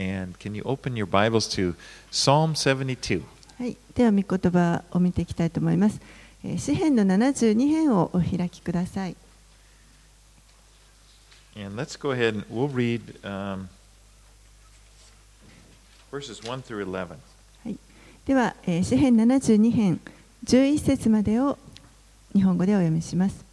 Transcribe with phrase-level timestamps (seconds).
[0.00, 1.74] And can you open your Bibles to
[2.10, 3.22] Psalm 72?
[3.58, 6.00] はい、では御言葉を見ていきたいと思います。
[6.42, 9.16] えー詩編の72編をお開きください。
[11.54, 13.68] And let's go ahead and we'll read um,
[16.10, 17.18] verses 1 through 11.
[18.24, 20.00] では、えー詩編72編
[20.46, 21.58] 11節までを
[22.34, 23.44] 日本語でお読みします。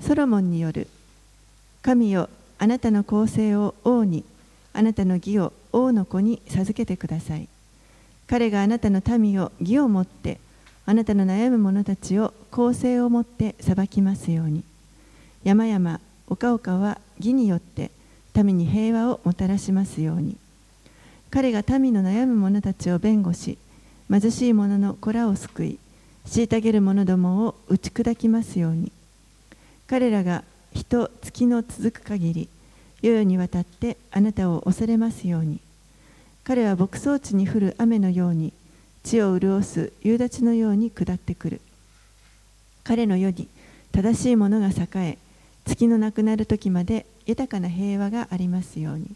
[0.00, 0.86] ソロモンによる
[1.82, 2.30] 神よ
[2.60, 4.22] あなたの公正を王に
[4.78, 7.48] あなたの義を王の子に授けてください。
[8.28, 10.38] 彼があなたの民を義をもって
[10.86, 14.62] あなたの悩む者たちを公正をもって裁きますように。
[15.42, 17.90] 山々丘々は義によって
[18.40, 20.36] 民に平和をもたらしますように。
[21.28, 23.58] 彼が民の悩む者たちを弁護し
[24.08, 25.78] 貧しい者の子らを救い
[26.24, 28.92] 虐げる者どもを打ち砕きますように。
[29.88, 32.48] 彼らが人月の続く限り
[33.00, 35.60] 世々にわたってあなたを恐れますように。
[36.42, 38.52] 彼は牧草地に降る雨のように
[39.04, 41.60] 地を潤す夕立のように下ってくる。
[42.82, 43.48] 彼の世に
[43.92, 45.18] 正しいものが栄え
[45.66, 49.14] 月のなくなる時まで豊かな平和がありますように。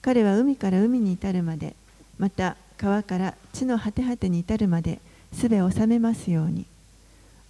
[0.00, 1.74] 彼は海から海に至るまで
[2.18, 5.00] また川から地の果て果てに至るまで
[5.32, 6.64] 術を治めますように。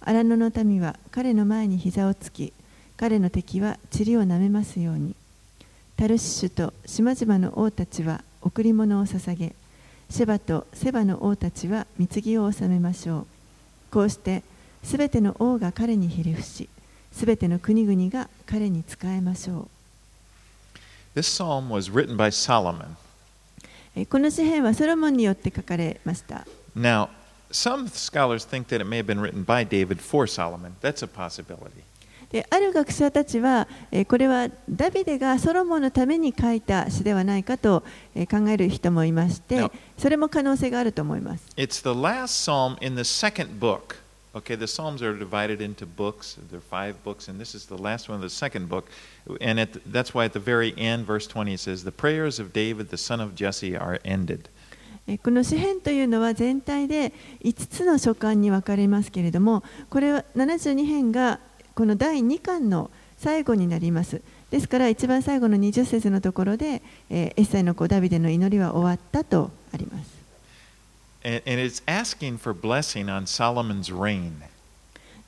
[0.01, 2.51] 荒野の民は彼の前に膝をつき
[2.97, 5.15] 彼の敵は塵を舐めますように。
[5.97, 9.55] タルシシュと島々の王たちは贈り物を捧げ
[10.11, 13.27] シェバとセバの王たちは貢ぎを納めましょう
[13.91, 14.43] こうして
[14.83, 16.69] すべての王が彼にひれ伏し
[17.11, 19.67] すべての国々が彼に仕えましょ
[21.15, 22.89] う This psalm was written by Solomon.
[23.95, 26.45] えーこの詩篇はソロモンによって書かれました
[26.77, 27.09] Now,
[27.51, 30.75] some scholars think that it may have been written by David for Solomon.
[30.81, 31.86] That's a possibility.
[32.31, 37.83] である学者たちは、えーこれはダビデがソロモンのために書いた詩ではないかと、
[38.15, 41.45] えー考える人もいまして、それも可能性があると思います。
[41.55, 43.95] It's the last psalm in the second book.
[44.35, 46.37] Okay, the psalms are divided into books.
[46.51, 48.85] There are five books, and this is the last one the second book.
[49.41, 52.53] And at, that's why at the very end, verse 20, it says, The prayers of
[52.53, 54.49] David, the son of Jesse, are ended.
[55.07, 61.39] えーこの詩篇というのは全体で5つの書簡に分かれますけれども、これは72編が
[61.77, 62.89] この第2巻の
[63.19, 64.23] 最後になります。
[64.49, 70.09] ですから一番最後の20節のところで、えーエッサイの子ダビデの祈りは終わったとあります。
[71.23, 71.61] And, and.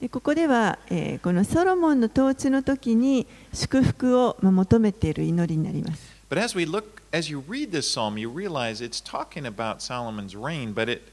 [0.02, 6.02] でここでは、えーこのソロモンの統治の時に祝福をまあ求めている祈りになります。
[6.32, 10.74] But as we look, as you read this psalm, you realize it's talking about Solomon's reign,
[10.74, 11.04] but it,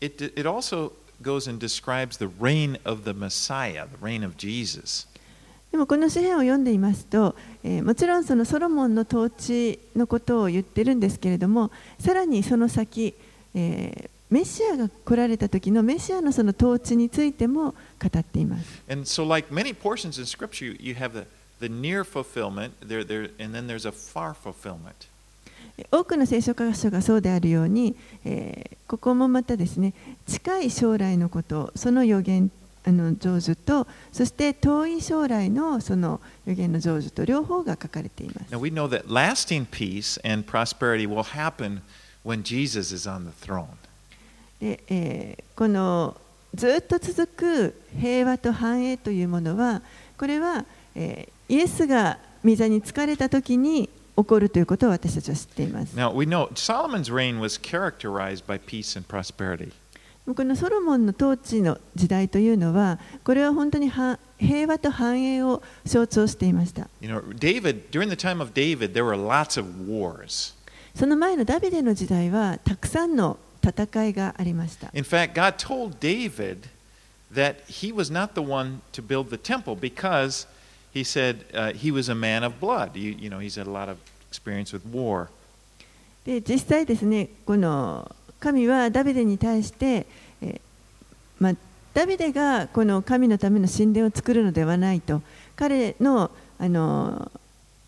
[0.00, 5.06] it, it also goes and describes the reign of the Messiah, the reign of Jesus.
[5.70, 7.34] でもこの詩篇を読んでいますと、
[7.64, 13.14] えーもちろんそのソロモンの統治のことを言ってるんですけれどもさらにその先、
[13.54, 18.82] えーメシアが来られた時のメシアのその統治についても語っています。
[18.90, 21.26] And so, like many portions in Scripture, you, you have the,
[21.60, 25.08] the near fulfillment, there, there, and then there's a far fulfillment.
[25.82, 29.94] え多くの聖書箇所がそうであるように、えーここもまたですね
[30.26, 32.50] 近い将来のことその予言
[32.84, 41.80] あの成就とそして遠い将来のその予言の成就と両方が書かれています Now, we know that lasting peace and prosperity will happen
[42.22, 43.64] when Jesus is on the throne.
[44.60, 46.16] で、えーこの
[46.54, 49.80] ずっと続く平和と繁栄というものは
[50.18, 59.72] これは、えーイエスが御座に疲れた時に起こるということを私たちは知っています Now, we know Solomon's reign was characterized by peace and prosperity.
[60.24, 70.54] このソロモンの統治の時代というのはこれは本当には平和と繁栄を象徴していました You know, David, during the time of David, there were lots of wars.
[70.94, 76.68] その前のダビデの時代はたくさんの戦いがありました In fact, God told David
[77.34, 80.46] that he was not the one to build the temple because
[80.92, 82.96] he said uh, he was a man of blood.
[82.96, 83.98] You, you know, he's had a lot of
[84.28, 85.28] experience with war.
[86.24, 90.06] で実際ですねこの神はダビデに対して、
[90.40, 90.60] え
[91.40, 91.52] まあ、
[91.94, 95.20] ダビデがこの神のための神殿を作るのではないと
[95.56, 97.30] 彼のあの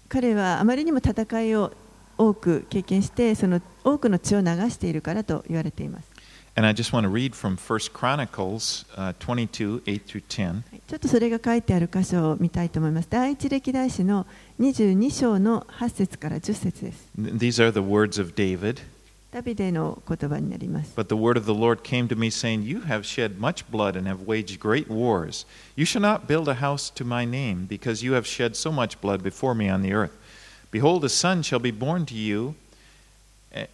[0.09, 1.73] 彼はあまりにも戦いを
[2.19, 6.14] 多く経験してその多くの血を流しているからと言われています
[6.56, 10.64] And I just want to read from 1 Chronicles uh, 22, 8 through 10.
[10.88, 14.26] ちょっとそれが書いてある箇所を見たいと思います第一歴代史の
[14.60, 18.82] 22章の8節から10節です Th- These are the words of David.
[19.32, 23.64] ダビデの言葉になります But the word of the Lord came to me, saying, You have shed much
[23.70, 25.46] blood and have waged great wars.
[25.78, 29.00] You shall not build a house to my name, because you have shed so much
[29.00, 30.18] blood before me on the earth.
[30.72, 32.63] Behold, a son shall be born to you, a-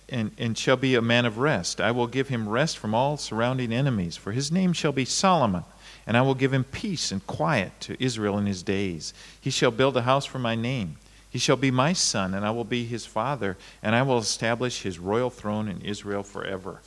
[0.09, 1.81] and, and shall be a man of rest.
[1.81, 5.63] I will give him rest from all surrounding enemies, for his name shall be Solomon.
[6.07, 9.13] And I will give him peace and quiet to Israel in his days.
[9.41, 10.97] He shall build a house for my name.
[11.31, 14.83] He shall be my son, and I will be his father, and I will establish
[14.83, 16.81] his royal throne in Israel forever.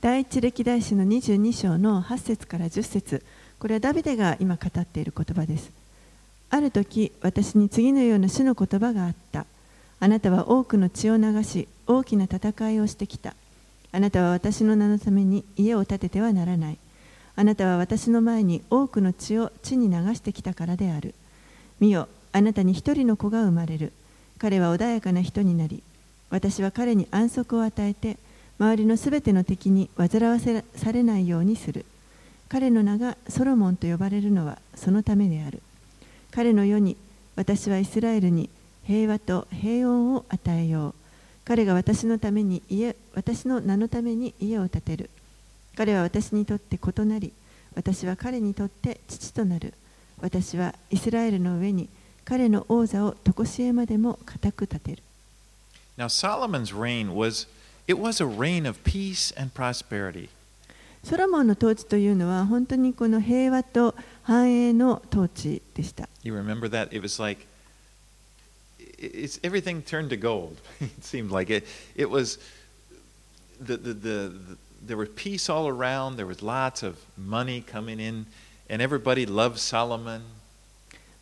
[0.00, 3.22] 第一歴代史の22章の8節から10節
[3.58, 5.70] これはダビデが今語っている言葉です
[6.50, 9.46] ある時私に次のような主の言葉があった
[9.99, 13.35] あなたは多くの血を流し大きな戦いをしてきた。
[13.91, 16.77] あなたは私の名のために家を建ててはならない。
[17.35, 21.15] あなたは私の前に多くの血を地に流してきたからである。
[21.79, 23.93] 見よあなたに一人の子が生まれる。
[24.37, 25.81] 彼は穏やかな人になり
[26.29, 28.17] 私は彼に安息を与えて
[28.59, 31.85] 周りのすべての敵に煩わせされないようにする。
[32.49, 35.61] 彼の名がソロモンと呼ばれるのはそのためである。
[36.31, 36.97] 彼の世に
[37.35, 38.49] 私はイスラエルに
[38.87, 40.95] 平和と平穏を与えよう
[41.43, 45.09] 彼が私のために家私の名のために家を建てる
[45.75, 47.33] 彼は私にとって異なり
[47.75, 49.73] 私は彼にとって父となる
[50.21, 51.89] 私はイスラエルの上に
[52.23, 55.03] 彼の王座を常しえまでも固く立てる
[55.97, 57.47] Now, Solomon's reign was,
[57.87, 60.29] it was a reign of peace and prosperity.
[61.03, 66.07] ソロモンの統治というのは本当にこの平和と繁栄の統治でした。
[66.21, 66.95] You remember that?
[66.95, 67.45] It was like
[68.96, 70.56] it's everything turned to gold.
[70.80, 71.66] it seemed like it.
[71.96, 72.38] It was
[73.60, 76.16] the, the, the, the there was peace all around.
[76.16, 78.26] There was lots of money coming in,
[78.68, 80.22] and everybody loved Solomon.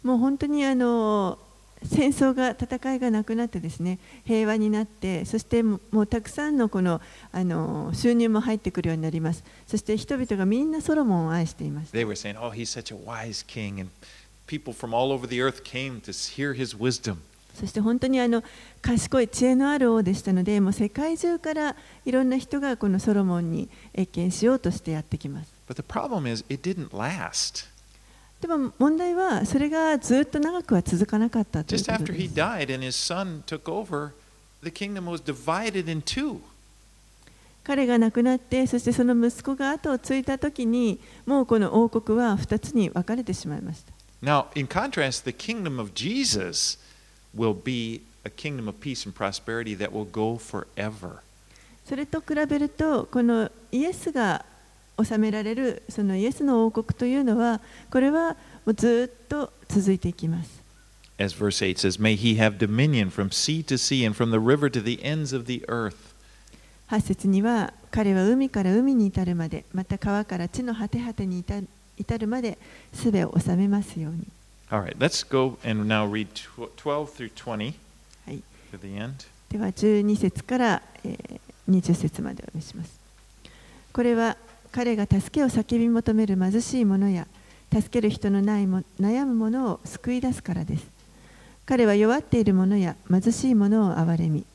[0.03, 1.39] もう本当にあの
[1.85, 7.03] 戦争が戦いがなくなってですね平和になってそしてもうもうたくさんのこの
[7.33, 13.91] あの収入も入ってくるようになりますそして人々がみんなソロモンを愛していました They were saying, "Oh, he's such a wise king," and
[14.47, 17.19] people from all over the earth came to hear his wisdom.
[17.56, 18.44] そして本当にあの
[18.82, 21.76] 賢い知恵のある王でしたのでもう世界中から
[22.06, 27.66] いろんな人がこのソロモンに謁見しようとしてやってきます But the problem is, it didn't last.
[28.42, 34.12] でも問題はそれがずっと長くは続かなかったということ after で he す died and his son took over,
[34.64, 36.40] the kingdom was divided in two.
[37.64, 43.92] 彼が亡くなってそしてその息子が後を継いだ時にもうこの王国は2つに分かれてしまいました
[44.24, 46.78] Now, in contrast, the kingdom of Jesus
[47.36, 51.22] will be a kingdom of peace and prosperity that will go forever.
[51.88, 54.44] それと比べるとこのイエスが
[55.04, 57.62] 治められるそのイエスの王国というのは
[57.92, 58.34] これは
[58.66, 60.64] もうずっと続いていきます
[61.18, 64.40] As verse 8 says, May he have dominion from sea to sea and from the
[64.40, 66.14] river to the ends of the earth.
[66.90, 71.62] 8節には彼は海から海に至るまでまた川から地の果て果てに至
[71.98, 72.58] 至るまで
[72.92, 74.28] 全を治めますように
[74.72, 77.74] All right, let's go and now read tw- 12 through 20
[78.26, 78.42] はい
[78.72, 79.28] to the end.
[79.50, 81.40] では12節から、えー
[81.70, 83.00] 20節までお見せします。
[83.92, 84.38] これは
[84.72, 87.28] 彼が助けを叫び求める貧しい者や
[87.74, 90.86] 助ける人のないも悩む者を救い出すからです。
[91.66, 94.46] 彼は弱っている者や貧しい者を憐れみ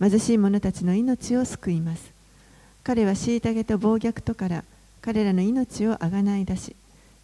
[0.00, 2.12] 貧しい者たちの命を救います。
[2.84, 4.64] 彼は虐げと暴虐とから
[5.02, 6.76] 彼らの命をあがない出し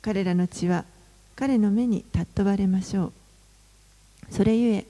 [0.02, 0.84] 彼らの血は
[1.36, 3.12] 彼の目に尊ばれましょう。
[4.30, 4.86] それゆえ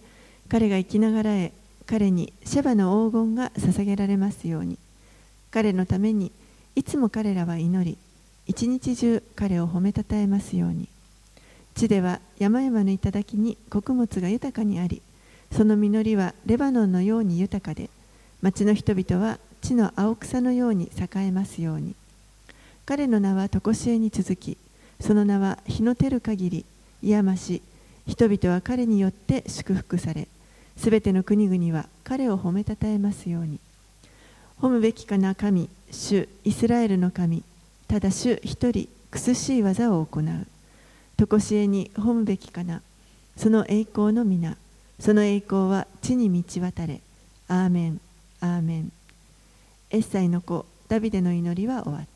[0.48, 1.52] 彼が生きながらえ
[1.86, 4.78] 彼にシェバの黄金が捧げられますように。
[5.50, 6.30] 彼のために
[6.76, 7.98] いつも彼らは祈り
[8.46, 10.88] 一日中彼を褒めたたえますように。
[11.74, 15.02] 地では山々の頂に穀物が豊かにあり
[15.52, 17.90] その実りはレバノンのように豊かで
[18.40, 21.96] 町の人々は地の青草のように栄えますように。
[22.84, 24.56] 彼の名は常しえに続き
[25.00, 26.64] その名は日の照る限り
[27.02, 27.62] いやまし
[28.06, 30.28] 人々は彼によって祝福され
[30.76, 33.58] すべての国々は彼を褒めたたえますように。
[34.60, 37.42] 褒むべきかな神主イスラエルの神
[37.88, 40.46] ただ主一人苦しい技を行う。
[41.16, 42.82] 常しえに褒むべきかな
[43.36, 44.56] その栄光の皆
[45.00, 47.00] その栄光は地に満ち渡れ。
[47.48, 48.00] アーメン
[48.40, 48.92] アーメン。
[49.90, 52.15] エッサイの子ダビデの祈りは終わった。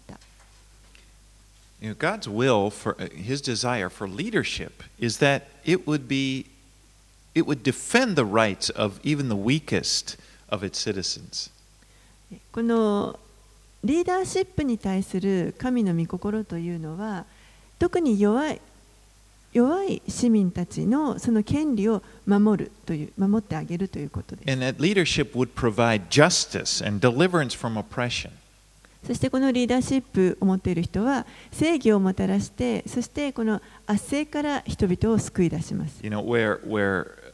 [1.82, 6.48] You know, God's will for uh, his desire for leadership is that it would be
[7.34, 10.17] it would defend the rights of even the weakest
[10.50, 11.51] of its citizens.
[12.51, 13.20] この
[13.84, 17.25] リーダーシップに対する神の御心というのは
[17.77, 18.62] 特に弱い
[19.53, 24.51] 弱い市民たちのその権利を守るという守ってあげるということです。
[24.51, 28.32] And that leadership would provide justice and deliverance from oppression.
[29.07, 36.00] そしてこのリーダーシップを持っている人は正義をもたらしてそしてこの圧政から人々を救い出します。
[36.02, 37.33] You know, where where uh,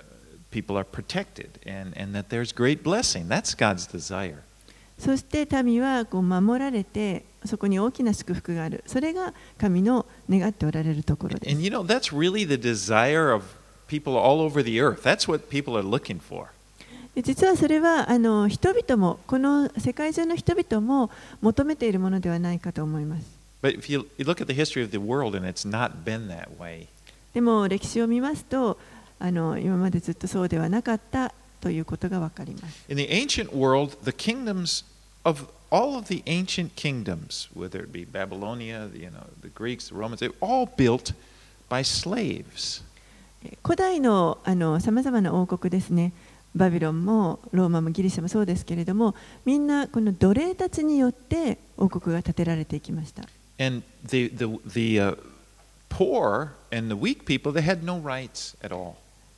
[0.51, 3.29] people are protected and, and that there's great blessing.
[3.29, 4.39] That's God's desire.
[4.99, 13.45] そして民はこう守られてそこに大きな祝福があるそれが神の願っておられるところです And you know, that's really the desire of
[13.87, 15.03] people all over the earth.
[15.03, 16.49] That's what people are looking for.
[17.17, 23.25] で実はそれはあの人々もこの世界中の人々も求めているものではないかと思います
[23.63, 26.49] But if you look at the history of the world and it's not been that
[26.59, 26.89] way,
[27.33, 28.79] でも歴史を見ますと
[29.19, 31.33] あの今までずっとそうではなかった
[31.63, 34.85] ということがわかります in the ancient world, the kingdoms
[35.25, 39.89] of all of the ancient kingdoms, whether it be Babylonia, the, you know, the Greeks,
[39.89, 41.15] the Romans, they were all built
[41.71, 42.85] by slaves.
[43.63, 44.39] 古代の
[44.81, 46.13] さまざまな王国ですね
[46.57, 53.23] バビロンもローマもギリシャもそうですけれどもみんなこの奴隷たちによって王国が建てられていきました。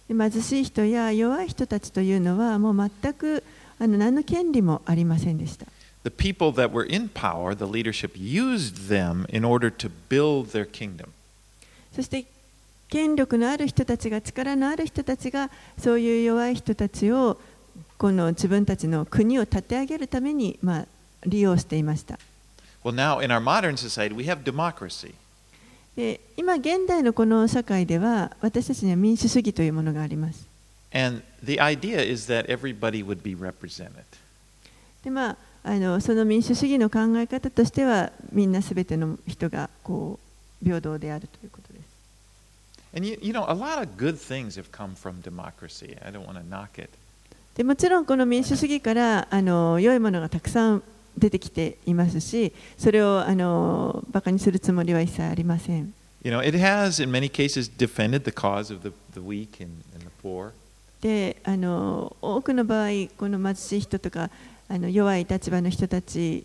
[0.09, 3.45] 貧しい人や弱い人たちというのはもう全く
[3.79, 5.67] あの何の権利もありませんでした。
[11.93, 12.25] そして
[12.89, 17.39] 権力のある人たちが力のある人たちがそういう弱い人たちを
[17.99, 20.87] この自分たちの国を立て上げるために、まあ、
[21.27, 22.19] 利用していました。
[22.85, 25.15] Well, now in our modern society, we have democracy.
[25.97, 30.47] で今現代のこの社会では私たちには民主主義というものがあります。
[30.95, 33.91] And the idea is that everybody would be represented.
[35.03, 40.19] でまああのその民主主義の考え方としてはみんなすべての人がこ
[40.63, 41.68] う平等であるということ。
[42.95, 45.97] And you, you know, a lot of good things have come from democracy.
[46.05, 46.91] I don't want to knock it.
[47.57, 50.83] でもちろんこの民主主義からあの良いものがたくさん
[51.17, 55.93] 出てきていますしそれをあのバカにするつもりは一切ありません。
[56.23, 60.05] You know, it has, in many cases, defended the cause of the, the weak and, and
[60.05, 60.53] the poor.
[61.01, 64.31] であの多くの場合この貧しい人とか
[64.69, 66.45] あの弱い立場の人たち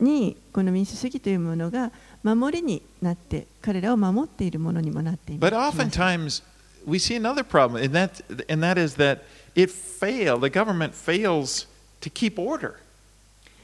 [0.00, 1.90] にこの民主主義というものが
[2.24, 5.78] 守りになって彼らを守っているものにもなっていま But す。
[5.78, 6.42] oftentimes,
[6.86, 9.20] we see another problem, and that, and that is that
[9.54, 11.68] it failed, the government fails
[12.00, 12.76] to keep order,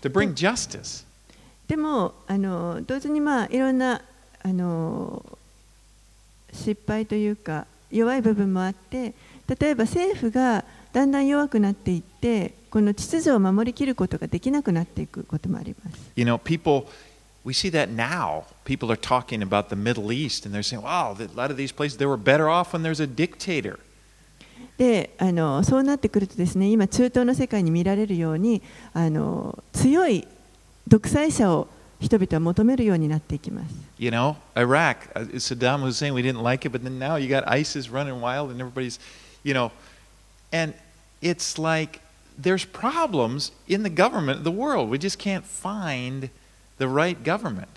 [0.02, 1.05] to bring justice.
[1.67, 4.02] でもあの同時にまあいろんな
[4.43, 5.25] あの
[6.52, 9.14] 失敗というか弱い部分もあって
[9.61, 15.99] 例えば政府がだんだん弱くなっていってこの秩序を守りきることができなくなっていくこともあります。
[16.17, 16.87] You know, people,
[17.44, 18.46] we see that now.
[18.66, 21.72] People are talking about the Middle East, and they're saying, wow, a lot of these
[21.72, 23.80] places, they were better off when there's a dictator.
[24.78, 28.62] であのそうなってくるとですね今中東の世界に見られるように
[28.94, 30.28] あの強い
[30.86, 31.70] 独裁者を
[32.02, 33.74] 人々は求めるようになっていきます。
[33.98, 37.48] You know, Iraq, uh, Saddam Hussein, we didn't like it, but then now you got
[37.48, 39.00] ISIS running wild, and everybody's,
[39.44, 39.72] you know,
[40.52, 40.74] and
[41.22, 42.02] it's like
[42.38, 44.90] there's problems in the government of the world.
[44.90, 46.30] We just can't find
[46.81, 47.69] the right government.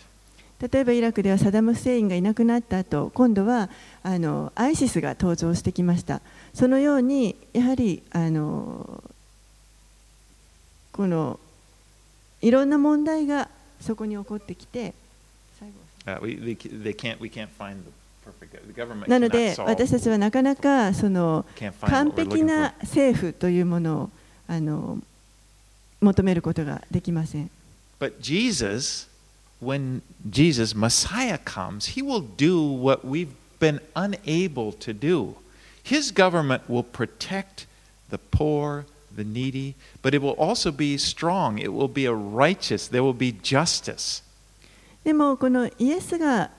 [0.59, 3.69] 例えばイラクではサダム・フセインがいなくなった後今度は
[4.01, 6.21] あのアイシスが登場してきました
[6.53, 9.03] そのようにやはりあの
[10.93, 11.37] この
[12.41, 13.49] いろんな問題が
[13.81, 14.93] そこに起こってきて
[16.05, 16.19] Uh,
[19.07, 21.45] なので私たちはなかなかその
[21.81, 24.09] 完璧な.政府というものを
[24.47, 24.97] あの
[26.01, 27.49] 求めることができません
[27.98, 29.06] But Jesus,
[29.60, 35.36] when Jesus, Messiah comes, he will do what we've been unable to do.
[35.82, 37.66] His government will protect
[38.10, 41.58] the poor, the needy, but it will also be strong.
[41.58, 44.22] It will be a righteous, there will be justice.
[45.04, 46.50] でもこのイエスが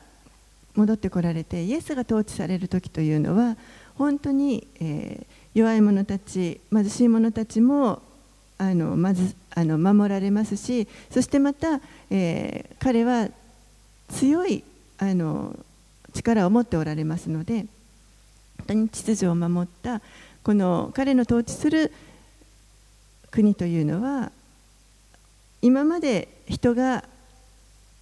[0.75, 3.55] 戻ってこられてイエスが統治される時というのは
[3.95, 8.01] 本当に、えー弱い者たち貧しい者たちも
[8.57, 11.80] あのまず あの守られますしそしてまた、
[12.10, 13.28] えー彼は
[14.08, 14.62] 強い
[14.98, 15.58] あの
[16.12, 17.60] 力を持っておられますので
[18.58, 20.02] 本当に秩序を守った
[20.42, 21.92] この彼の統治する
[23.30, 24.30] 国というのは
[25.62, 27.04] 今まで人が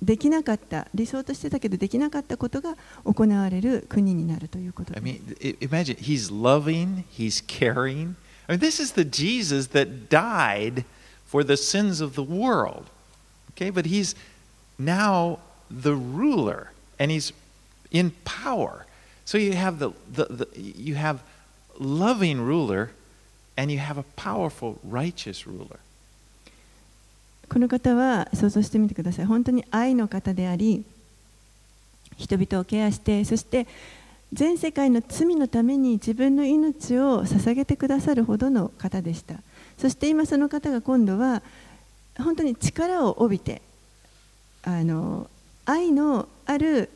[0.03, 5.05] できなかった理想としてたけどできなかったことが行われる国になるということです。
[5.05, 8.15] mean, i- imagine he's loving, he's caring.
[8.49, 10.85] I mean, this is the Jesus that died
[11.32, 12.86] for the sins of the world.
[13.52, 14.16] Okay, but he's
[14.78, 17.34] now the ruler and he's
[17.92, 18.86] in power.
[19.26, 21.22] So you have the, the, the you have
[21.80, 22.92] loving ruler
[23.58, 25.80] and you have a powerful righteous ruler.
[27.50, 29.26] この方は想像してみてください。
[29.26, 30.84] 本当に愛の方であり、
[32.18, 33.68] 人々をケアして、そして
[34.34, 39.36] 全世界の罪のために自分の命を捧げてくださるほどの方でした
[39.79, 41.43] そして今その方が今度は
[42.19, 43.62] 本当に力を帯びて
[44.62, 45.29] あの
[45.64, 46.91] 愛のある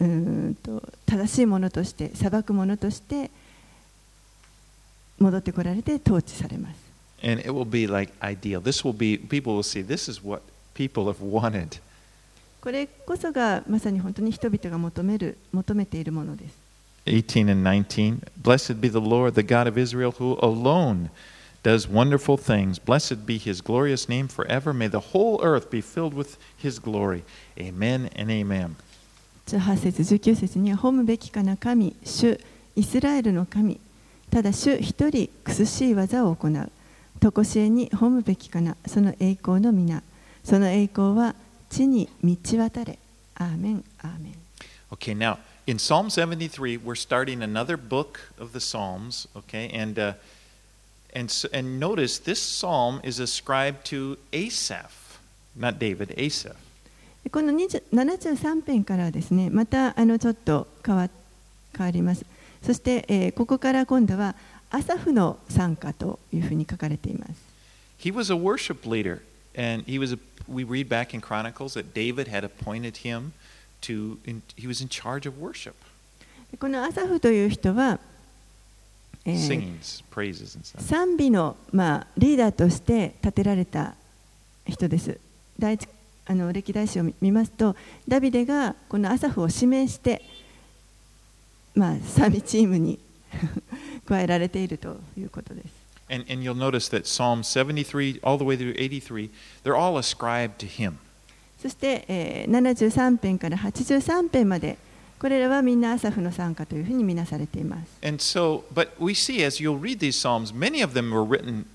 [0.00, 3.30] うんと正しいものとして裁くものとして
[5.18, 6.90] 戻ってこられて統治されます。
[7.22, 8.62] And it will be like ideal.
[8.62, 10.42] This will be, people will see, this is what
[10.74, 11.80] people have wanted.
[12.62, 16.59] これこそがまさに本当に人々が求める求めているものです。
[17.07, 18.23] 18 and 19.
[18.37, 21.09] Blessed be the Lord, the God of Israel, who alone
[21.63, 22.79] does wonderful things.
[22.79, 24.73] Blessed be his glorious name forever.
[24.73, 27.23] May the whole earth be filled with his glory.
[27.59, 28.75] Amen and amen.
[29.47, 32.39] 18節19節には褒むべきかな神主
[32.75, 33.79] イスラエルの神
[34.31, 36.71] ただ主一人苦しい技を行う
[37.21, 40.01] 常しえに褒むべきかなその栄光の皆
[40.43, 41.35] その栄光は
[41.69, 42.97] 地に満ち渡れ
[43.35, 44.35] アーメンアーメン
[44.91, 45.37] Okay, now
[45.69, 49.27] in Psalm 73, we're starting another book of the Psalms.
[49.35, 50.13] Okay, and uh,
[51.13, 55.19] and s and notice this psalm is ascribed to Asaph,
[55.55, 56.57] not David, Asaph.
[57.31, 61.09] この20 73編からはですねまたあのちょっと変わ
[61.75, 62.23] 変わります
[62.61, 64.35] そして、えーここから今度は
[64.69, 67.33] アサフの参加というふうに書かれています
[67.97, 69.21] He was a worship leader,
[69.57, 70.13] and he was.
[70.13, 73.33] A, we read back in Chronicles that David had appointed him
[73.82, 74.18] To.
[74.26, 75.74] In, he was in charge of worship,
[76.58, 77.98] このアサフという人は、
[79.24, 79.80] えー.
[80.78, 83.94] 賛美の、まあ、リーダーとして立てられた
[84.66, 85.18] 人です。
[85.58, 85.88] 第一
[86.26, 87.74] あの歴代史を見見ますと、
[88.06, 90.22] ダビデがこのアサフを指名して、
[91.74, 92.98] まあ、賛美チームに
[94.06, 95.80] 加えられているということです。
[96.08, 99.30] And, and you'll notice that Psalm 73 all the way through 83,
[99.62, 100.98] they're all ascribed to him.
[101.61, 104.77] そして、えー73編から83編まで、
[105.19, 107.89] これらはみんなアサフの参加というふうに見なされています。
[108.05, 111.65] And so, but we see as you'll read these Psalms, many of them were written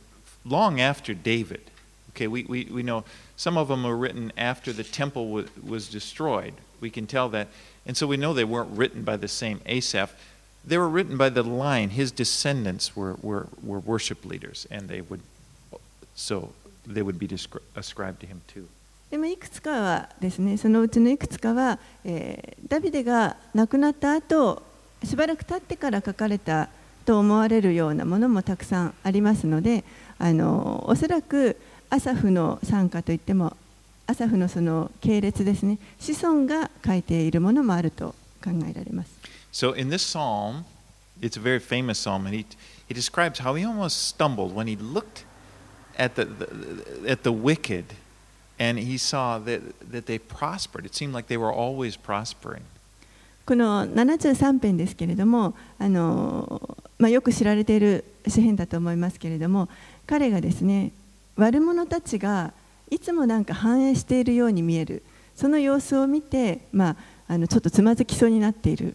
[0.47, 1.62] long after David.
[2.11, 3.05] Okay, we, we, we know
[3.37, 6.55] some of them were written after the temple was, was destroyed.
[6.81, 7.49] We can tell that.
[7.87, 10.12] And so we know they weren't written by the same Asaph.
[10.64, 11.90] They were written by the line.
[11.90, 15.23] His descendants were, were, were worship leaders, and they would,
[16.14, 16.53] so
[16.87, 18.68] they would be descri- ascribed to him too.
[19.15, 24.62] でもいくつかはですねそのうちのいくつかは、えーダビデが亡くなった後
[25.06, 26.67] しばらく経ってから書かれた
[27.06, 29.86] と思われるようなものもたくさんありますので
[30.17, 31.56] あのおそらく
[31.89, 33.56] アサフの参加といっても
[34.06, 39.12] アサフのその系列ですね子孫が書いているものもあると考えられます。
[39.54, 40.65] So in this psalm,
[41.21, 42.45] it's a very famous psalm, and he,
[42.89, 45.23] he describes how he almost stumbled when he looked
[45.97, 47.86] at the, the, at the wicked
[48.59, 50.85] and he saw that, that they prospered.
[50.85, 52.62] It seemed like they were always prospering.
[53.46, 59.68] この73編ですけれどもあの、まあ、よく知られている詩篇だと思いますけれども
[60.07, 60.92] 彼がですね
[61.37, 62.53] 悪者たちが
[62.90, 65.03] いつもなんか繁栄しているように見える
[65.35, 66.96] その様子を見て、まあ、
[67.27, 68.94] あのちょっとつまずきそうになっている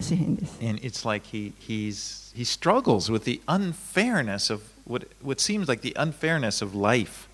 [0.00, 0.58] 詩篇です。
[0.60, 5.82] And it's like he, he's, he struggles with the unfairness of what, what seems like
[5.82, 7.28] the unfairness of life.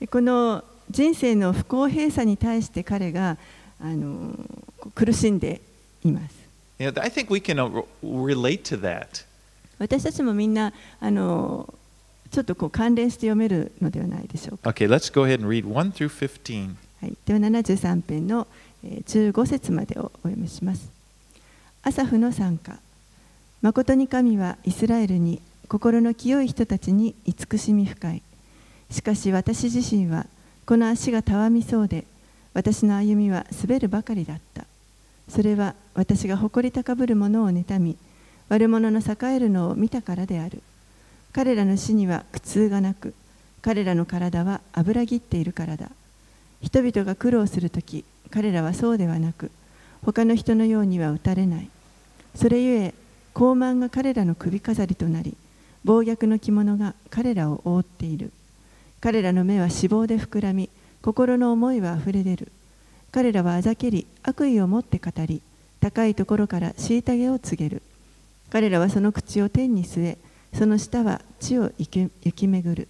[0.00, 3.38] でこの人生の不公平さに対して彼が
[3.80, 4.34] あの
[4.94, 5.60] 苦しんで
[6.04, 6.34] います。
[6.78, 9.24] You know, I think we can uh, relate to that.
[9.78, 11.72] 私たちもみんなあの
[12.30, 14.70] ちょっとこう関連して読めるのではないでしょうか。
[14.70, 16.74] Okay, let's go ahead and read 1 through 15.
[17.00, 18.46] はい、では73編の
[18.82, 20.90] えー15節までをお読みします。
[21.82, 22.78] アサフの参加。
[23.62, 28.22] 誠に神はイスラエルに心の清い人たちに慈しみ深い。
[28.94, 30.24] しかし私自身は
[30.66, 32.04] この足がたわみそうで、
[32.52, 34.66] 私の歩みは滑るばかりだった。
[35.28, 37.96] それは私が誇り高ぶる者を妬み、
[38.48, 40.62] 悪者の栄えるのを見たからである。
[41.32, 43.14] 彼らの死には苦痛がなく、
[43.62, 45.90] 彼らの体は油ぎっているからだ。
[46.62, 49.50] 人々が苦労するとき、彼らはそうではなく、
[50.02, 51.68] 他の人のようには打たれない。
[52.36, 52.94] それゆえ、
[53.32, 55.36] 高慢が彼らの首飾りとなり、
[55.82, 58.30] 暴虐の着物が彼らを覆っている。
[59.04, 60.70] 彼らの目は脂肪で膨らみ、
[61.02, 62.50] 心の思いはあふれ出る。
[63.12, 65.42] 彼らはあざけり、悪意を持って語り、
[65.78, 67.82] 高いところから虐げを告げる。
[68.48, 70.18] 彼らはその口を天に据え、
[70.54, 72.88] その舌は地を行き巡る。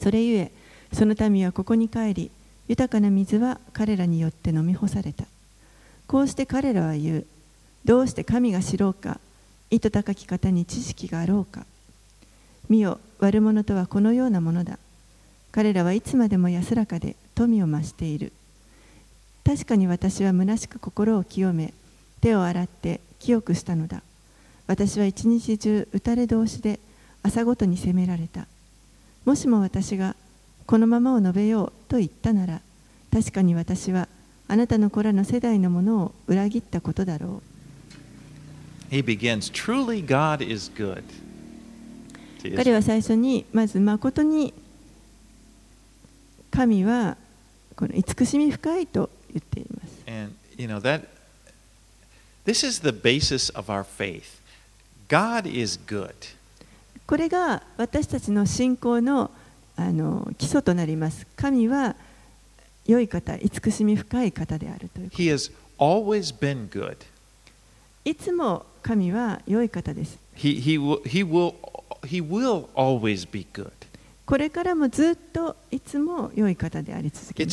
[0.00, 0.52] それゆえ、
[0.90, 2.30] その民はここに帰り、
[2.66, 5.26] 豊かな水は彼らによって飲み干された。
[6.06, 7.26] こうして彼らは言う。
[7.84, 9.20] どうして神が知ろうか、
[9.68, 11.66] 意図高き方に知識があろうか。
[12.70, 14.78] 見よ、悪者とはこのようなものだ。
[15.52, 18.32] 彼らはいつまでも安らかで富を増している。
[19.44, 21.72] 確かに私は虚しく心を清め、
[22.20, 24.02] 手を洗って清くしたのだ
[24.66, 26.78] 私は一日中打たれ通しで
[27.22, 28.46] 朝ごとに責められた
[29.24, 30.16] もしも私が
[30.66, 32.60] このままを述べようと言ったなら
[33.12, 34.08] 確かに私は
[34.48, 37.42] あなたの子らの世代のものを裏切ったことだろ
[38.90, 41.04] He begins, Truly God is good.
[42.44, 44.52] う彼は最初にまず誠に
[46.50, 47.16] 神は
[47.76, 51.06] この慈しみ深いと言っています And, you know, that
[52.44, 54.40] this is the basis of our faith.
[55.08, 56.14] God is good.
[57.06, 59.30] これが私たちの信仰の
[59.76, 61.96] あの基礎となります神は
[62.86, 66.96] 良い方慈しみ深い方であるということ He has always been good.
[68.04, 71.54] いつも神は良い方です He, he, will, he, will,
[72.02, 73.70] he will always be good.
[74.30, 77.50] これからもずっといつも良い方であり続けま。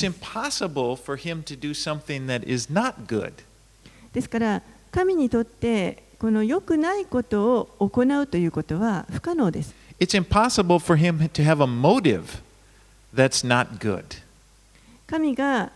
[4.14, 4.62] ですから、
[4.92, 9.74] 神にとってこの良くないことを行うということは不可能です。
[15.08, 15.72] 神が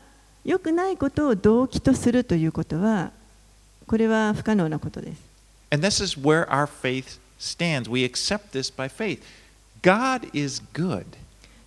[0.45, 3.11] 良くないことを動機とするということは、
[3.87, 5.19] これは不可能なことです。
[9.81, 11.05] God is good.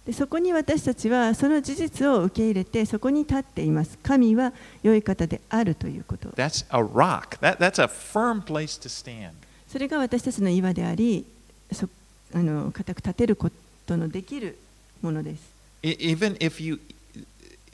[0.07, 7.39] でそこに私たちはその事実を受け入れてそこに立っています神は良い方であるということ That's a rock.
[7.41, 9.31] That, that's a firm place to stand.
[9.67, 11.25] それが私たちの岩であり
[11.73, 11.89] そ
[12.35, 13.51] あの固く立てるこ
[13.87, 14.59] とのできる
[15.01, 15.43] ものです
[15.83, 16.81] E- Even if you,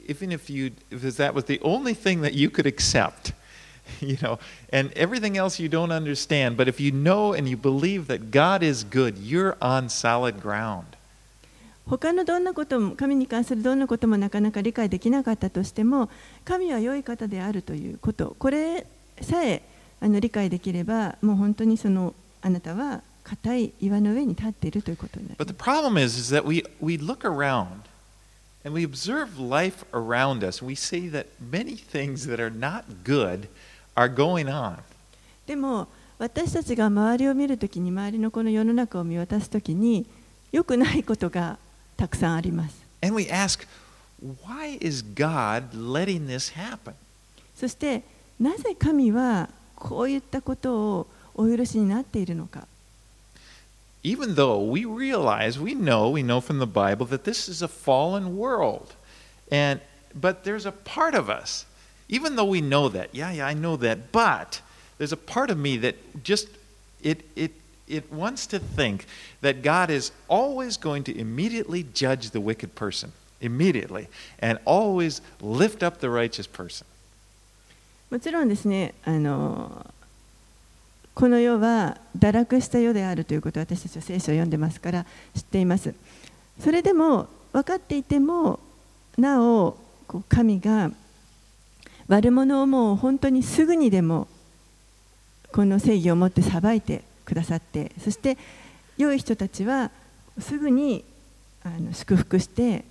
[0.07, 3.33] even if you, if that was the only thing that you could accept,
[4.00, 4.38] you know,
[4.72, 8.62] and everything else you don't understand, but if you know and you believe that God
[8.62, 10.96] is good, you're on solid ground.
[11.88, 16.10] 他のどんなことも神に関するどんなこともなかなか理解できなかったとしても
[16.44, 18.84] 神は良い方であるということこれ
[19.20, 19.62] さえ
[20.00, 27.68] あの理解できればもう本当にそのあなたは固い岩の上に立っているということになりま But す the problem is, is that we, we look around
[28.64, 32.84] and we observe life around us, and we see that many things that are not
[33.04, 33.48] good
[33.94, 34.78] are going on.
[35.46, 35.88] でも
[36.18, 40.06] 私たちが周りを見るときに周りのこの世の中を見渡すときに
[40.50, 41.58] 良くないことが
[41.96, 43.66] たくさんあります And we ask,
[44.42, 46.94] why is God letting this happen?
[47.54, 48.02] そして
[48.40, 52.66] なぜ神はこういったことをお許しになっているのか
[54.02, 57.66] Even though we realize, we know, we know from the Bible that this is a
[57.66, 58.94] fallen world.
[59.50, 59.80] And
[60.14, 61.66] but there's a part of us,
[62.10, 64.60] even though we know that, yeah, yeah, I know that, but
[64.98, 66.48] there's a part of me that just
[67.02, 67.52] it it
[67.88, 69.06] it wants to think
[69.40, 73.12] that God is always going to immediately judge the wicked person.
[73.40, 76.86] Immediately, and always lift up the righteous person.
[78.10, 79.84] もちろんですねあの
[81.14, 85.92] この世は堕落した世であるということを私たちは聖書を読んでますから知っています
[86.60, 88.60] それでも分かっていても
[89.18, 90.92] なおこう神が
[92.11, 94.27] 悪者をもう本当にすぐにでも
[95.53, 98.37] この正義を持って裁いてくださってそして
[98.97, 99.91] 良い人たちは
[100.37, 101.05] すぐに
[101.63, 102.83] あの祝福して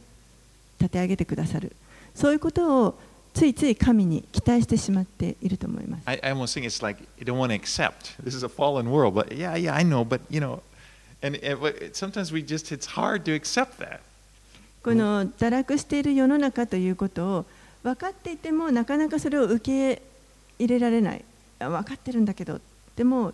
[0.80, 1.76] 立て上げてくださる。
[2.14, 2.98] そういうことを
[3.34, 6.02] ついつい神に期待してしまっていると思います。
[6.06, 6.32] I, I
[14.82, 17.46] この堕落している世の中ということを
[17.82, 20.02] 分かっていてもなかなかそれを受け
[20.58, 21.24] 入れられない
[21.58, 22.60] あ分かってるんだけど
[22.96, 23.32] でも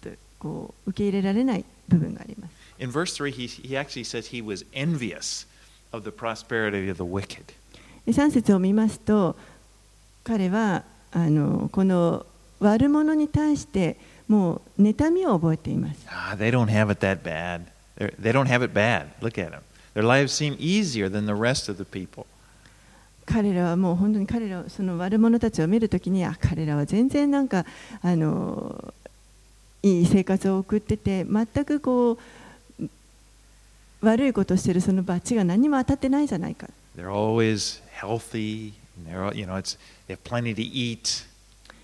[0.00, 2.52] とこう受け入れられない部分があります。
[2.78, 5.46] In verse three, he he actually says he was envious
[5.92, 7.54] of the prosperity of the wicked.
[8.04, 9.36] で3節を見ますと
[10.24, 12.26] 彼はあのこの
[12.60, 13.96] 悪者に対して
[14.28, 16.06] もう妬みを覚えています。
[16.08, 17.62] Ah, they don't have it that bad.
[17.96, 19.08] They're, they don't have it bad.
[19.20, 19.60] Look at them.
[19.94, 22.26] Their lives seem easier than the rest of the people.
[23.26, 27.66] 彼らはもう本当に彼らをその悪者たちを見るときにあ彼らは全然なんか
[28.00, 28.94] あの
[29.82, 32.88] いい生活を送ってて全くこう
[34.00, 38.72] 悪いことをしているその罰が何も当たってないじゃないか They're always healthy.
[39.06, 39.76] They're you know it's
[40.08, 41.26] they have plenty to eat.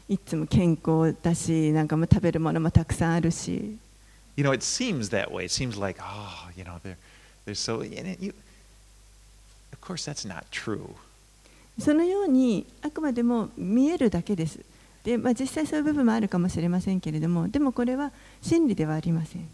[0.09, 3.77] いつも健康だしなんかもう食べるものもたくさんあるし
[4.37, 5.45] You know, it seems that way.
[5.45, 6.97] It seems like, oh, you know, they're
[7.45, 7.83] they're so.
[7.83, 8.33] And it, you,
[9.73, 10.95] of course, that's not true.
[11.79, 14.61] そのようにあくまでも見えるだけです。
[15.05, 19.49] でまあ、実際そういう部分もあるかもしれませんけれども、でもこれは真理ではありません。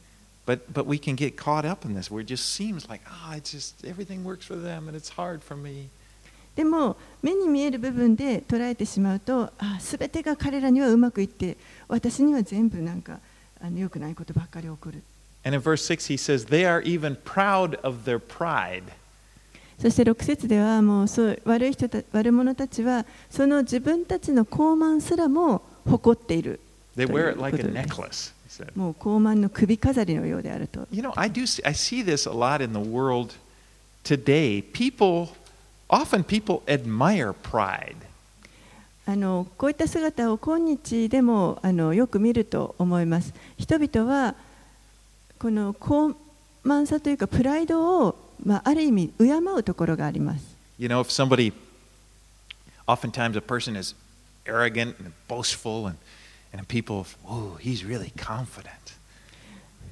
[6.57, 13.21] でも、目に見える部分で捉えてしまうと、すべてが彼らにはうまくいって、私には全部なんか
[13.61, 15.03] あの良くないことばかり起こる。
[15.45, 18.83] And in verse 6, he says, they are even proud of their pride.
[19.81, 26.61] そして6節ではもうそう悪い人た悪者たちはその自分たちの傲慢すらも誇っている.
[28.75, 33.35] もう傲慢の首飾りのようであると You know, I do see, I see this a lot in the world
[34.03, 34.63] today.
[34.73, 35.29] People,
[35.89, 37.95] often people admire pride.
[39.07, 44.35] あのこういった姿を今日でもあのよく見ると思います人々は
[45.39, 46.15] この高
[46.65, 51.53] 慢さというかプライドを、まあ、ある意味敬うところがあります You know, if somebody,
[52.87, 53.95] oftentimes a person is
[54.47, 55.97] arrogant and boastful, and,
[56.53, 58.71] and people, oh, he's really confident.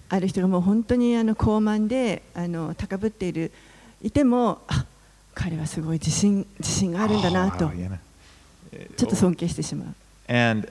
[0.08, 3.50] ある人がもう本当にあの高慢であの高ぶっている
[4.00, 4.84] いてもあ
[5.34, 7.98] 彼はすごい自信自信があるんだなと Oh, you know.
[8.96, 9.94] ちょっと尊敬してしまう
[10.28, 10.68] And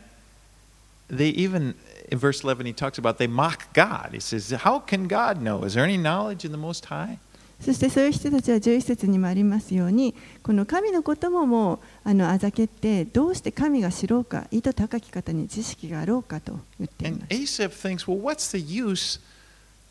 [1.10, 1.76] they even,
[2.12, 4.10] in verse 11, he talks about they mock God.
[4.12, 5.64] He says, How can God know?
[5.66, 7.20] Is there any knowledge in the Most High?
[7.62, 10.14] そしてそういう人たちは11節にもありますように
[10.44, 19.20] この神のことももうあのあざけってどうして神が知ろうか意図高き方に知識があろうかと言っています Asaph thinks, Well, what's the use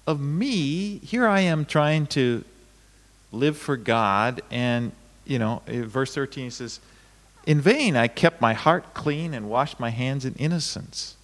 [0.07, 1.01] of me?
[1.01, 2.45] Here I am trying to
[3.33, 4.43] live for God.
[4.51, 4.93] And,
[5.27, 6.81] you know, verse 13 he says,
[7.47, 11.17] In vain I kept my heart clean and washed my hands in innocence.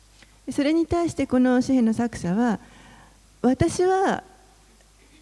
[0.50, 2.58] それに対してこの詩篇の作者は
[3.40, 4.24] 私は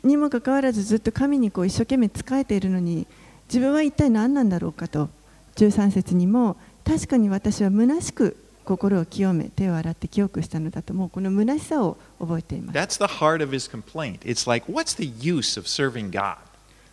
[0.02, 3.06] にもかかわらずずっと神にこう一生懸命仕えているのに
[3.48, 5.08] 自分は一体何なんだろうかと
[5.56, 14.20] 13節にも確かに私は虚しく心を清め手を洗って清くしたのだともうこの虚しさを覚えています That's the heart of his complaint.
[14.20, 16.36] It's like, What's the use of serving God?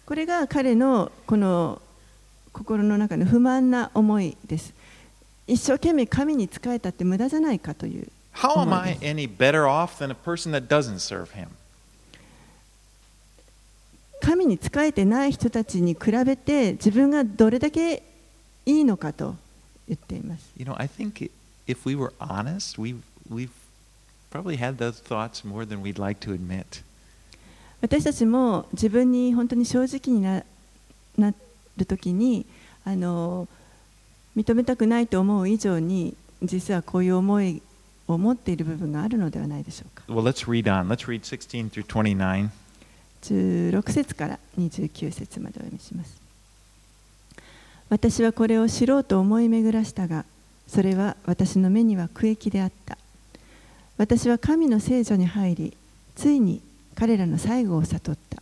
[0.05, 1.81] これが彼のこの
[2.53, 4.73] 心の中の不満な思いです
[5.47, 11.47] 一生懸命神に仕えたって無駄じゃないかという How am Oh I any better off than a person that doesn't serve him?
[14.25, 18.01] 神に仕えてない人たちに比べて自分がどれだけ
[18.65, 19.35] いいのかと
[19.87, 20.51] 言っています。
[20.57, 21.29] You know, I think
[21.67, 22.95] if we were honest, we
[23.29, 23.51] we've
[24.31, 26.83] probably had those thoughts more than we'd like to admit.
[27.81, 30.43] 私たちも自分に本当に正直にな
[31.19, 31.31] な
[31.77, 32.47] るときに
[32.83, 33.47] あの
[34.35, 37.61] 認めたくないと思う以上に実はこういう思い
[38.07, 40.03] を持っている部分があるのではないでしょうか。
[40.07, 40.87] Well, let's read on.
[40.87, 42.49] Let's read 16 through 29.
[43.33, 46.21] 16節から29節までお読みします。
[47.89, 50.25] 私はこれを知ろうと思い巡らしたが、
[50.67, 52.97] それは私の目には苦役であった。
[53.97, 55.77] 私は神の聖女に入り、
[56.15, 56.61] ついに
[56.95, 58.41] 彼らの最後を悟った。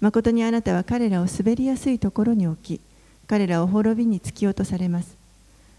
[0.00, 2.80] 誠にあなたは彼らを滑りやすいところに置き、
[3.26, 5.16] 彼らを滅びに突き落とされます。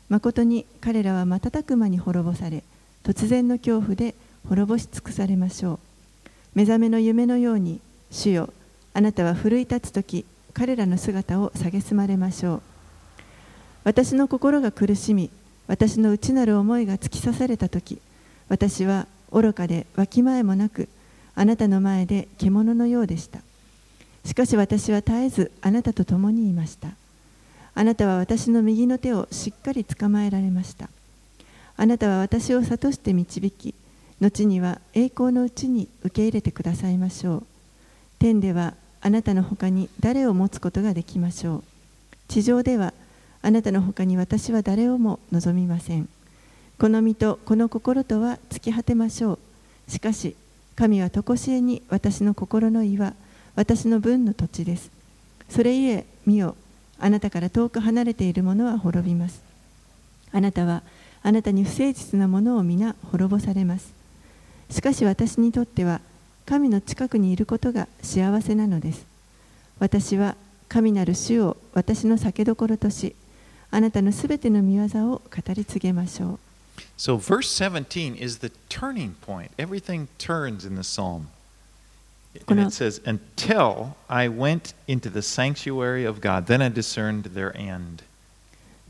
[0.10, 2.64] 誠に彼らは瞬く間に滅ぼされ、
[3.04, 4.16] 突然の恐怖で
[4.48, 5.80] 滅ぼし尽くされましょう。
[6.56, 7.80] 目覚めの夢のように、
[8.12, 8.54] 主よ、
[8.94, 12.62] あなたは奮い立つとき、彼らの姿を蔑まれましょう。
[13.84, 15.30] 私の心が苦しみ、
[15.68, 18.00] 私の内なる思いが突き刺されたとき、
[18.50, 20.88] 私は愚かでわきまえもなく、
[21.36, 23.40] あなたの前で獣のようでした。
[24.26, 26.90] しかし私は絶えずあなたと共にいました。
[27.76, 30.90] あなたは私の右の手をしっかり捕まえられました。
[31.76, 33.76] あなたは私を諭して導き、
[34.20, 37.57] 後には栄光のうちに受け入れてくださいましょう。
[38.20, 41.64] 天ではあなたの他に誰を持つことができましょう。
[42.28, 42.94] 地上では
[43.42, 46.10] あなたの他に私は誰をも望みません。
[46.80, 49.92] この身とこの心とは尽き果てましょう。
[49.92, 50.36] しかし、
[50.76, 53.14] 神は常しえに私の心の岩、
[53.56, 54.92] 私の分の土地です。
[55.50, 56.56] それゆえ、見よ、
[57.00, 59.42] あなたから遠く離れている者は滅びます。
[60.32, 60.84] あなたは
[61.24, 63.94] あなたに不誠実なものを皆滅ぼされます。
[64.70, 66.02] しかし私にとっては、
[66.48, 69.06] 神の近くにいることが幸せなのです。
[69.80, 70.38] 私は
[70.70, 73.16] 神なる主を私の酒どころとし、
[73.70, 76.40] あなたのすべての見業を語り継げましょう。
[76.98, 79.50] So, verse 17 is the turning point.
[79.58, 81.28] Everything turns in the psalm.
[82.48, 87.52] And it says, Until I went into the sanctuary of God, then I discerned their
[87.58, 88.04] end.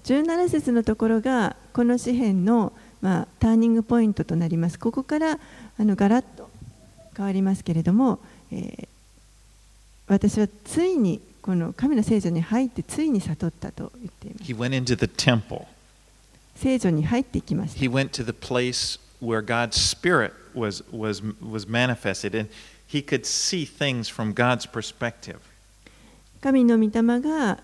[0.04, 4.78] 17節のところがこの詩篇の、まあ、ターニングポイントとなります。
[4.78, 5.40] ここから
[5.80, 6.37] あのガラッと
[7.18, 8.20] 変わりますけれども、
[8.52, 8.88] えー
[10.08, 14.52] 私はついにこの神の聖女に入ってついに悟ったと言っています。
[14.52, 15.66] He went into the temple.
[16.56, 17.80] 聖女に入っていきました。
[17.80, 22.50] He went to the place where God's Spirit was, was, was manifested, and
[22.88, 25.38] he could see things from God's perspective.
[26.42, 27.60] 神の御霊が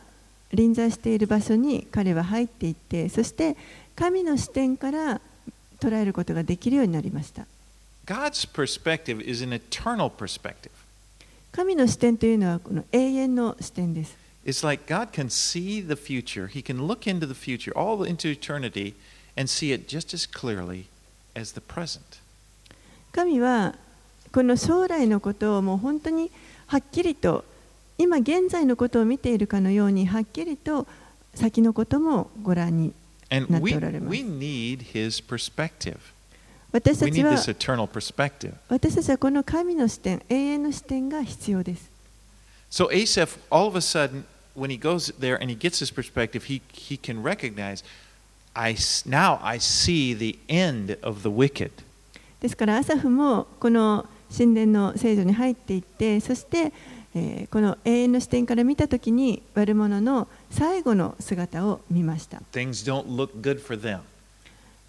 [0.51, 3.55] 臨在している場所に彼は入っていってそして
[3.95, 5.21] 神の視点から
[5.79, 7.45] 捉えることができるようになりました
[8.04, 10.70] God's perspective is an eternal perspective.
[11.52, 16.46] 神の視点というのはこの永遠の視点です It's like God can see the future.
[16.46, 18.94] He can look into the future, all into eternity,
[19.36, 20.84] and see it just as clearly
[21.34, 22.20] as the present.
[23.12, 23.74] 神は
[24.32, 26.30] この将来のことをもう本当に
[26.66, 27.44] はっきりと
[27.98, 30.86] 今現在のことを見ているかのようにはっきりと
[31.34, 32.92] 先のこともご覧に
[33.30, 35.98] And なって we, おられます we need His perspective.
[36.73, 38.53] 私たちは this.
[38.67, 41.89] 私たちはこの神の視点永遠の視点が必要です
[42.71, 44.23] So Asaph, all of a sudden,
[44.55, 47.83] when he goes there and he gets his perspective, he, he can recognize,
[48.55, 51.71] I, now I see the end of the wicked.
[52.41, 56.73] ですからアサフもこの神殿の聖女に入っていってそして、
[57.13, 63.99] えーこの永遠の視点から見たときに悪者の最後の姿を見ました Things don't look good for them.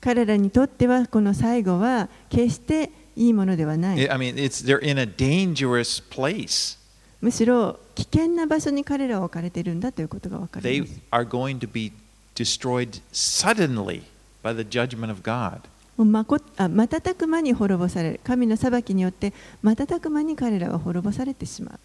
[0.04, 6.78] 彼らにとってはこの最後は決していいものではない I mean, it's, they're in a dangerous place.
[7.22, 11.90] むしろ危険な場所に彼らは置かれているんだということが分かり They ます are going to be
[12.34, 14.02] destroyed suddenly
[14.42, 15.60] by the judgment of God.
[16.04, 21.78] まこあ瞬く間に滅ぼされる神の裁きによって瞬く間に彼らは滅ぼされてしまう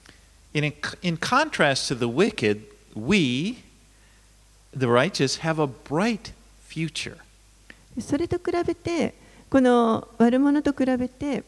[0.53, 2.63] in, in contrast to the wicked,
[2.95, 3.59] we,
[4.73, 7.17] the righteous, have a bright future.
[8.01, 9.13] それと比べて
[9.49, 11.43] この悪者と比べて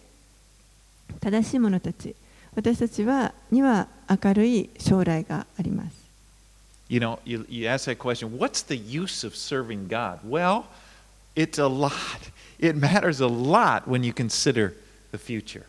[1.20, 2.16] 正しい者たち
[2.56, 6.02] 私たちはには明るい将来があります
[6.90, 10.20] You know, you, you ask that question what's the use of serving God?
[10.28, 10.66] Well,
[11.36, 11.94] it's a lot.
[12.60, 14.74] It matters a lot when you consider
[15.12, 15.64] the future.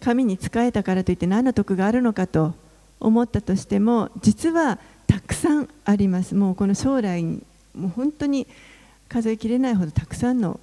[0.00, 2.54] 神に仕えたからといって何の得があるのかと
[3.00, 7.42] 思ったとしても実はたくさんありますもうこの将来に
[7.74, 8.46] もう本当に
[9.16, 10.60] 数えきれないほどたくさんの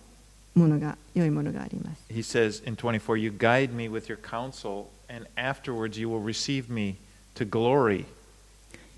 [0.54, 6.24] ものが良いものがあります He says in 24, You guide me with your counsel, and afterwards you will
[6.24, 6.98] receive me
[7.34, 8.06] to glory.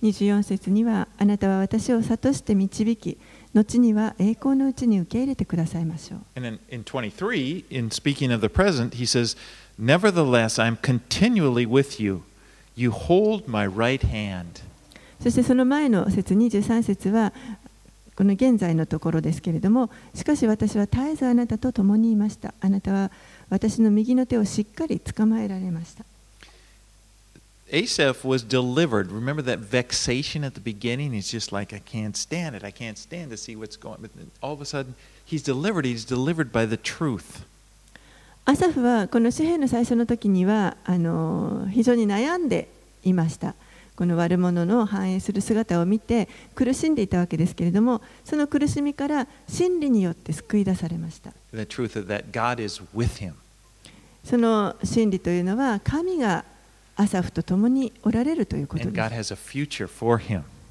[0.03, 3.17] 24節にはあなたは私を諭して導き
[3.53, 9.37] 後には栄光のうちに受け入れてくださいましょう And in, in 23, in speaking of the present, he says,
[9.79, 12.23] Nevertheless, I'm continually with you.
[12.75, 14.65] You hold my right hand.
[15.23, 17.31] そしてその前の節23節は
[18.15, 23.11] この現在のところですけれどもしかし私は絶えずあなたと共にいましたあなたは
[23.49, 26.05] 私の右の手をしっかり捕まえられました
[27.71, 29.11] Asaph was delivered.
[29.11, 31.13] Remember that vexation at the beginning?
[31.13, 32.63] He's just like, I can't stand it.
[32.63, 34.01] I can't stand to see what's going on.
[34.03, 34.93] But all of a sudden,
[35.25, 35.83] he's delivered.
[35.83, 37.43] He's delivered by the truth.
[38.47, 42.67] アサフはこの詩篇の最初の時にはあの非常に悩んで
[43.03, 43.55] いました
[43.95, 51.31] この悪者の反映する姿を見て苦しんでいたわけですけれどもその苦しみから真理によって救い出されました.
[54.23, 56.43] その真理というのは神が
[56.97, 59.05] アサフと共におられるということ And です.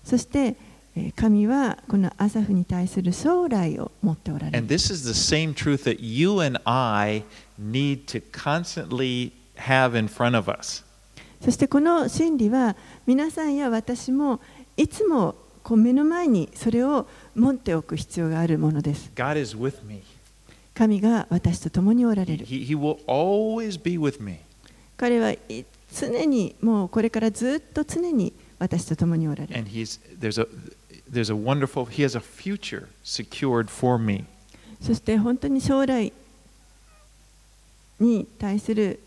[0.05, 0.57] そして
[0.97, 7.25] えー神はこのアサフに対する将来を持っておられ And る this is the same truth that you and I
[7.61, 10.85] need to constantly have in front of us.
[11.44, 12.74] そしてこの真理は
[13.07, 14.40] 皆さんや私も
[14.78, 19.11] いつもこう目の前にそれを持っておく必要があるものです。
[19.14, 20.02] God is with me.
[20.72, 22.46] 神が私と共におられる。
[22.46, 24.38] He, he will always be with me.
[24.96, 25.38] 彼はい
[25.92, 29.54] 常にもうこれからずっと常に私と共におられる。
[29.54, 30.48] And he's there's a
[31.12, 34.24] there's a wonderful he has a future secured for me.
[34.80, 36.11] そして本当に将来
[38.00, 38.98] に対する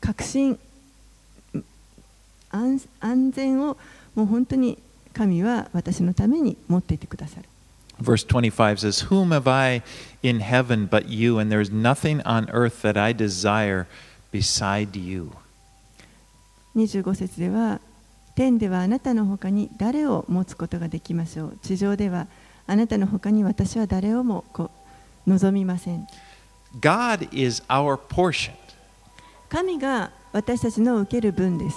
[0.00, 0.58] 確信
[2.50, 3.76] 安安全を
[4.14, 4.78] もう本当に
[5.12, 7.48] 神は私のために持っていてくださる。
[8.00, 9.82] Verse 25 says, Whom have I
[10.22, 13.86] in heaven but you, and there is nothing on earth that I desire
[14.32, 15.30] beside you.
[16.74, 17.80] 25節では
[18.34, 22.28] 天ではあなたの他に誰を持つことができましょう地上では
[22.66, 24.70] あなたの他に私は誰をもこ
[25.26, 26.06] う望みません
[26.80, 28.52] God is our portion.
[29.50, 31.76] 神が私たちの受ける分です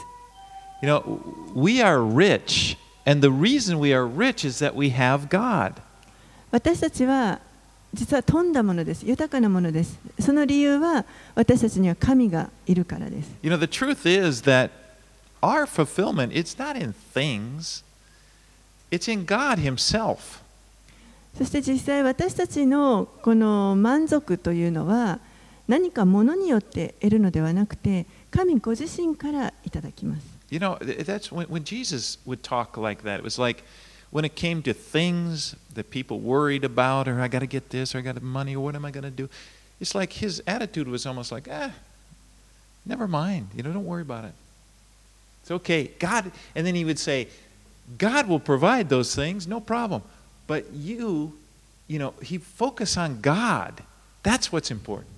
[0.81, 1.19] You know,
[1.55, 5.75] we are rich, and the reason we are rich is that we have God.
[6.51, 7.39] 私たちは
[7.93, 11.05] 実は富んだものです豊かなものですその理由は
[11.35, 14.71] 私たちには神がいるからです You know, the truth is that
[15.41, 17.83] our fulfillment, it's not in things,
[18.91, 20.41] it's in God Himself.
[21.37, 25.19] そして実際私たちのこの満足というのは
[25.66, 33.18] 何かものによって得るのではなくて神ご自身からいただきます You You know, th- that's when, when Jesus would talk like that.
[33.18, 33.62] It was like
[34.10, 37.94] when it came to things that people worried about, or I got to get this,
[37.94, 39.28] or I got money, or what am I going to do?
[39.80, 41.70] It's like his attitude was almost like, eh,
[42.86, 43.48] never mind.
[43.54, 44.32] You know, don't worry about it.
[45.42, 45.90] It's okay.
[45.98, 47.28] God, and then he would say,
[47.96, 50.02] God will provide those things, no problem.
[50.46, 51.34] But you,
[51.86, 53.82] you know, he focus on God.
[54.22, 55.08] That's what's important.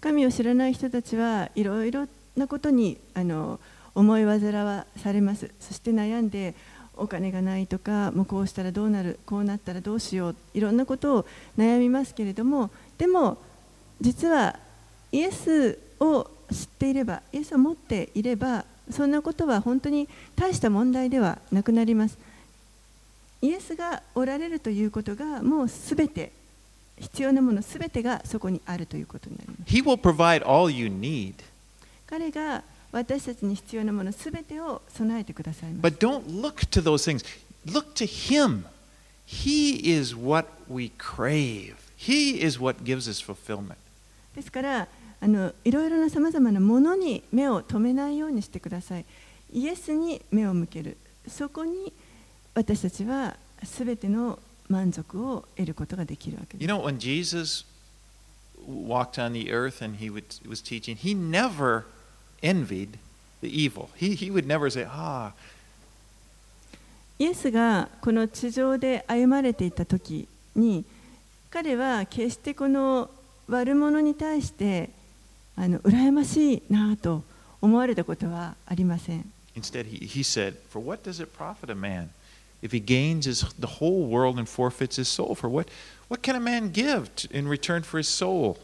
[0.00, 3.58] 神を知らない人たちはいろいろなことにあの
[3.94, 5.50] 思い煩わされます。
[5.60, 6.54] そして悩んで
[6.96, 11.26] お金がないとかもうこうしたらどうなるこうなったらどうしよういろんなことを
[11.56, 13.38] 悩みますけれどもでも
[14.00, 14.58] 実は
[15.12, 22.18] イエスを知っていればイエスを持っていればそんなことは本当に大した問題ではなくなります。
[23.40, 26.32] イエスがおられるということがもうすべて
[27.00, 31.34] 必要なものすべてがそこにあるということになります He will provide all you need.
[32.06, 35.94] 彼が私たちに必要なものすべてを備えてくださいます。
[35.94, 37.24] But don't look to those things.
[37.66, 38.64] Look to Him.
[39.26, 43.76] He is what we crave, He is what gives us fulfillment.
[44.34, 44.88] ですから
[45.20, 49.04] あの、いろいろなさまざまなものに目を留めないようにしてください。
[49.52, 50.96] イエスに目を向ける。
[51.26, 51.92] そこに
[52.54, 54.38] 私たちはすべての
[54.68, 56.74] 満足を得ることができるわけで You す。
[56.74, 57.64] know, when Jesus
[58.66, 61.84] walked on the earth and He would, was teaching, He never
[62.42, 62.98] envied
[63.40, 63.88] the evil.
[63.96, 65.32] He, he would never say, Ah,
[67.18, 70.84] イエスがこの地上で歩まれていた時に
[71.50, 73.10] 彼は決してこの
[73.48, 74.90] 悪者に対して
[75.56, 77.24] あの羨ましいなと
[77.60, 79.24] 思われたことはありません。
[79.56, 82.10] Instead, he, he said, For what does it profit a man
[82.62, 85.34] if he gains his, the whole world and forfeits his soul?
[85.34, 85.68] For what,
[86.08, 88.58] what can a man give to, in return for his soul?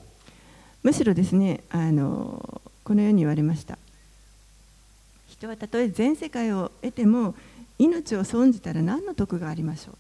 [0.83, 3.79] むしろですねあのこのように言われました
[5.29, 7.35] 人はたとえ全世界を得ても
[7.79, 9.97] 命を損じたら何の得がありましょう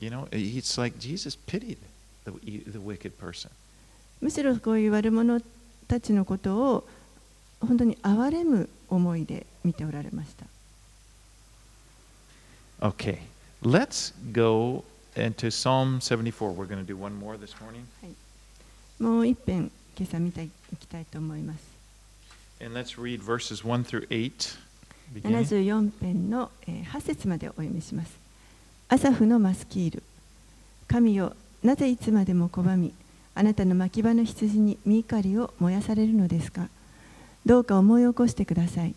[0.00, 1.76] You know, it's like Jesus pitied
[2.24, 2.32] the,
[2.70, 3.50] the wicked person.
[4.20, 5.40] むしろこういう悪者
[5.86, 6.88] たちのことを
[7.60, 10.46] 本当に憐れむ思いで見ておられました
[12.82, 13.18] Okay,
[13.62, 16.52] let's go into Psalm 74.
[16.52, 17.84] We're going to do one more this morning.
[18.98, 21.60] もう一遍今朝見ていきたいと思います
[22.62, 24.58] And let's read verses 1 through 8.
[25.14, 25.40] beginning.
[25.40, 28.12] 74編のえー8節までお読みします。
[28.88, 30.02] アサフのマスキール。
[30.88, 32.92] 神よ、なぜいつまでも拒み、
[33.34, 36.68] あなたの牧場の羊に身怒りを燃やされるのですか？
[37.46, 38.94] どうか思い起こしてください。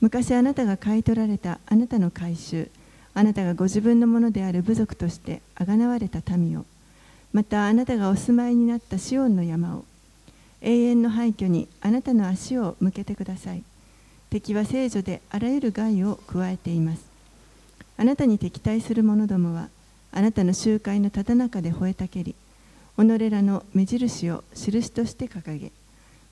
[0.00, 2.70] 昔あなたが買い取られたあなたの改宗、
[3.14, 6.64] あなたがご自分のものである部族としてあがなわれた民を、
[7.32, 9.84] またあなたがお住まいになったシオンの山を、
[10.62, 13.62] 永遠の廃墟にあなたの足を向けてください。
[14.30, 17.04] 敵は聖女であらゆる害を加えています。
[17.96, 19.68] あなたに敵対する者どもは、
[20.12, 22.34] あなたの集会のただ中で吠えたけり、
[22.96, 25.72] 己らの目印を印として掲げ、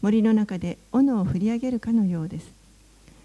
[0.01, 2.47] 森の中で斧を振り上げるかのようです。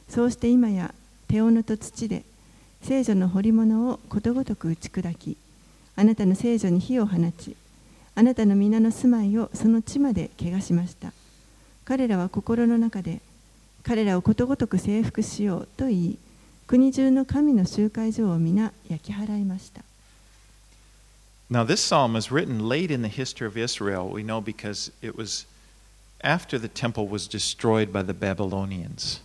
[0.10, 0.94] そうして今や
[1.28, 2.24] 手斧と土で
[2.84, 5.38] 聖女の彫り物をことごとく打ち砕き、
[5.96, 7.56] あなたの聖女に火を放ち、
[8.14, 11.14] あなたの皆の住まいをその地まで汚しました。
[11.86, 13.22] 彼らは心の中で、
[13.84, 16.18] 彼らをことごとく征服しようと言い、
[16.68, 19.82] 国中の神の集会所を皆焼き払いました。
[21.50, 25.46] Now, this psalm is written late in the history of Israel, we know because it was
[26.22, 29.22] after the temple was destroyed by the Babylonians.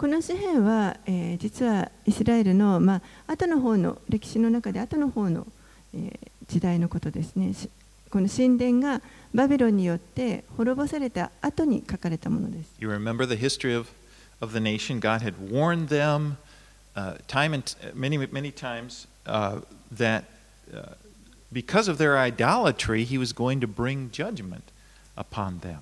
[0.00, 5.46] この詩篇は、えー実はイスラエルの、まあ後の方の歴史の中で後の方の、
[5.92, 7.52] えー時代のことですね。
[7.52, 7.68] し
[8.10, 9.02] この神殿が
[9.34, 12.70] バビロンによって滅ぼされた後に書かれたものです。
[12.78, 13.88] You remember the history of,
[14.40, 15.00] of the nation?
[15.00, 16.38] God had warned them
[16.96, 19.60] uh, time and many, many times uh,
[19.94, 20.24] that
[20.74, 20.94] uh,
[21.52, 24.62] because of their idolatry, He was going to bring judgment
[25.14, 25.80] upon them.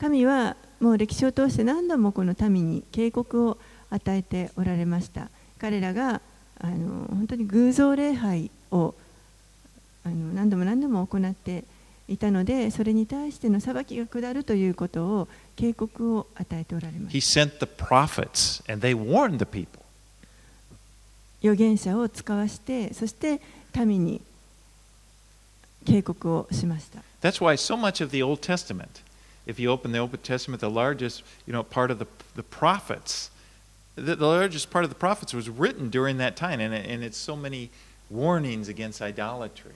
[0.00, 3.58] 神はもう歴史を通して何度もこの民に警告を
[3.90, 5.28] 与えておられました。
[5.58, 6.20] 彼らが
[6.60, 8.94] あの本当に偶像礼拝を
[10.04, 11.64] あの何度も何度も行って
[12.08, 17.38] いたので、それに対しての裁きが下るということを警告を与えておられま He す。
[17.38, 19.82] sent the prophets, and they warned the people.
[21.42, 23.40] 預言者を使わして、そして
[23.74, 24.20] 民に
[25.86, 27.00] 警告をしました。
[27.20, 28.88] That's why so much of the Old Testament,
[29.45, 33.31] if you open the Old Testament, the largest you know, part of the, the prophets,
[33.95, 37.03] the, the largest part of the prophets was written during that time, and, it- and
[37.03, 37.69] it's so many
[38.09, 39.73] warnings against idolatry.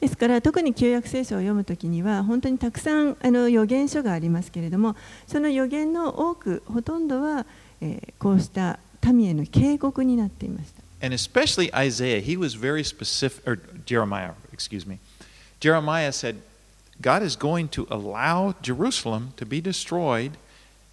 [0.00, 4.96] ですから特に旧約聖書を読むときには本当にたくさんあの預言書がありますけれども
[5.28, 7.46] その預言の多くほとんどは、
[7.80, 8.80] えーこうした
[9.12, 10.82] 民への警告になっていました。
[11.06, 14.98] And especially Isaiah, he was very specific, or Jeremiah, excuse me.
[15.60, 16.36] Jeremiah said,
[17.01, 20.31] God is going to allow Jerusalem to be destroyed,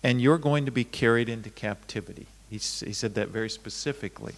[0.02, 2.26] and you're going to be carried into captivity.
[2.50, 4.34] He, he said that very specifically.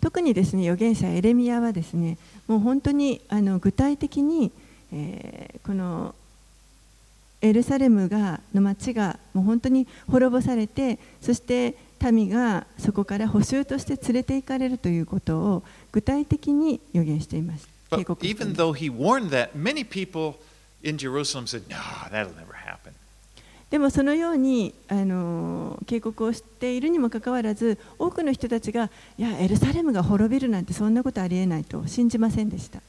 [0.00, 4.52] 特にですね預言者エレミヤはですねもう本当にあの具体的に、
[4.92, 6.14] えーこの
[7.40, 17.68] エルサレムがの町がもう本当に滅ぼされてそして民がそこから補修として連れて行かれるということを具体的に予言しています。
[17.90, 18.58] 警告しています
[23.70, 32.80] でもそのようにあの警告をしているにもかかわらず多くの人たちがいやエルサレムが滅びるなんてそんなことありえないと信じませんでした。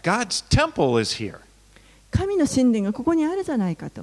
[2.11, 4.01] 神の神殿がここにあるじゃないかと。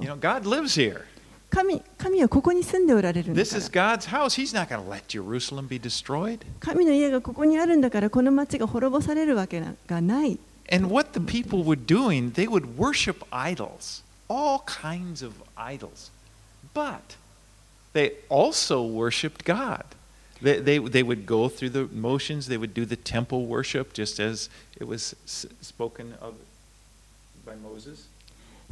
[1.49, 3.49] 神,神はここに住んでおられるんだか
[6.59, 10.37] 神の家がここにあるんだからこの街が滅ぼされるわけがない。
[10.68, 16.10] And what the people were doing, they would worship idols, all kinds of idols.
[16.72, 17.16] But
[17.92, 19.84] they also worshiped God.
[20.40, 24.18] They, they, they would go through the motions, they would do the temple worship, just
[24.18, 24.48] as
[24.80, 26.34] it was s- spoken of
[27.44, 28.08] by Moses.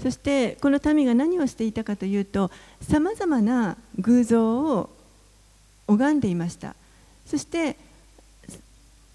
[0.01, 2.51] そしてこの民が何をしていたかというと
[2.81, 4.89] さまざまな偶像を
[5.87, 6.75] 拝んでいました
[7.27, 7.77] そして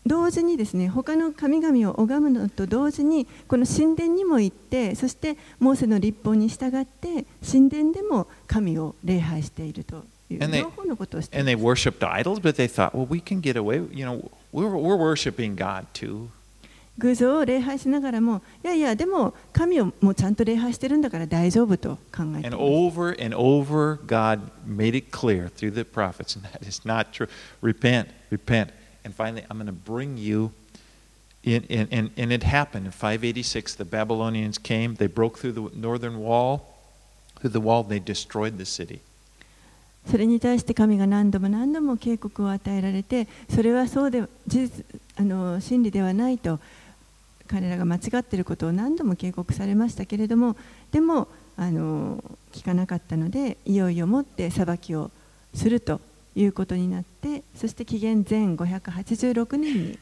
[0.06, 13.20] 同時にですね他の神々を拝むのと同時にこの神殿にも行ってそしてモーセの立法に従って神殿でも神を礼拝しているという And they- 両方のことをしてい And ま they す worshiped idols, but they thought, well, we
[13.20, 13.76] can get away.
[13.94, 16.28] You know, we're, we're worshiping God too.
[16.98, 26.66] 偶像を礼拝しながらもいやいやでも神をもうちゃんと礼拝してるんだから大丈夫と考えてい And ます over and over, God made it clear through the prophets, and that
[26.66, 27.28] is not true.
[27.62, 28.68] Repent, repent.
[29.04, 30.52] And finally, I'm going to bring you
[31.42, 31.64] in.
[31.64, 33.74] in, in and it happened in 586.
[33.74, 36.76] The Babylonians came, they broke through the northern wall,
[37.40, 39.00] through the wall, they destroyed the city.
[40.06, 44.84] それに対して神が何度も何度も警告を与えられてそれはそうで事実
[45.16, 46.58] あの真理ではないと
[47.46, 50.56] 彼らが間違っていることを何度も警告されましたけれども
[50.90, 52.22] でもあの
[52.52, 55.10] 聞かなかったのでいよいよもって裁きを
[55.54, 56.00] すると
[56.34, 59.98] いうことになってそして紀元前586年に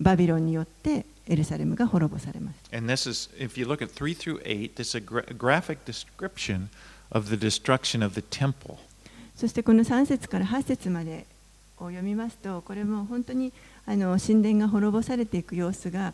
[0.00, 2.76] バビロンによってエルサレムが滅ぼされます。
[2.76, 6.68] And this is, if you look at 3 through 8, this is a gra- graphic description
[7.10, 8.76] of the destruction of the temple.
[9.36, 11.26] そしてこの3節から8節まで
[11.78, 13.52] を読みますとこれも本当に
[13.86, 16.12] あの神殿が滅ぼされていく様子が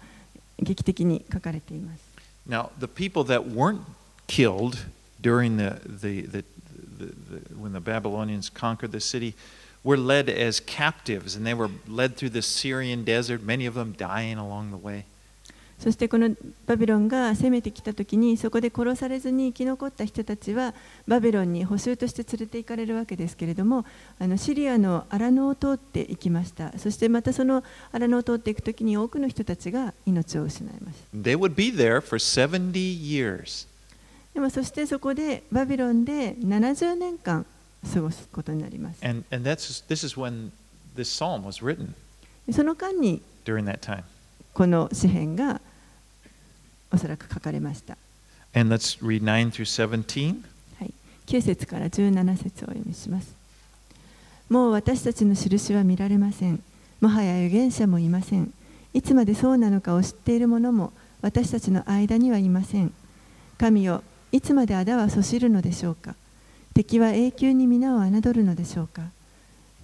[0.59, 2.01] 劇的に書かれています。
[2.49, 3.81] Now, the people that weren't
[4.27, 4.87] killed
[5.21, 6.45] during the, the, the,
[6.99, 9.35] the, the when the Babylonians conquered the city
[9.85, 13.95] were led as captives, and they were led through the Syrian desert, many of them
[13.97, 15.05] dying along the way.
[15.79, 16.31] そしてこの
[16.67, 20.75] バビロンが攻めてきた時にそこで殺されずに生き残った人たちは
[21.07, 23.85] バビロンに捕囚として連れて行かれるわけですけれども
[24.19, 33.69] あのシリアの荒野を通っていきましたそしてまたその荒野を通っていく時に多くの人たちが命を失いました They would be there for 70 years.
[34.39, 37.45] でもそしてそこでバビロンで70年間
[37.93, 40.53] 過ごすことになります And, and that's, this is when
[40.95, 41.89] this psalm was written
[42.53, 44.05] その間に during that time.
[44.55, 45.61] この詩篇が
[46.93, 47.99] おそらく書かれました。
[48.55, 50.41] And let's read 9 through 17.
[50.79, 50.95] はい、
[51.27, 53.35] 9節から17節をお読みします。
[54.49, 56.63] もう私たちの印は見られません。
[57.01, 58.55] もはや預言者もいません。
[58.95, 62.93] いつまでそうなのかを知っている者も私たちの間にはいません。
[63.59, 66.15] 神よ、いつまで仇はそしるのでしょうか？
[66.75, 69.03] 敵は永久に皆を侮るのでしょうか？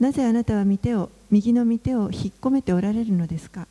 [0.01, 3.67] なぜあなたは御手を右の御手を引っ込めておられるのですか？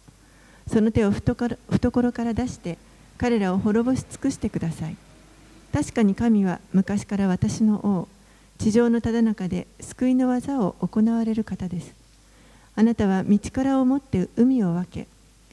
[0.67, 2.78] その手を懐から出して
[3.17, 4.95] 彼らを滅ぼし尽くしてください。
[5.71, 8.07] 確かに神は昔から私の王、
[8.57, 11.93] 地上のただ中で救いの技を行われる方です。
[12.76, 15.07] あなたは道からを持って海を分け、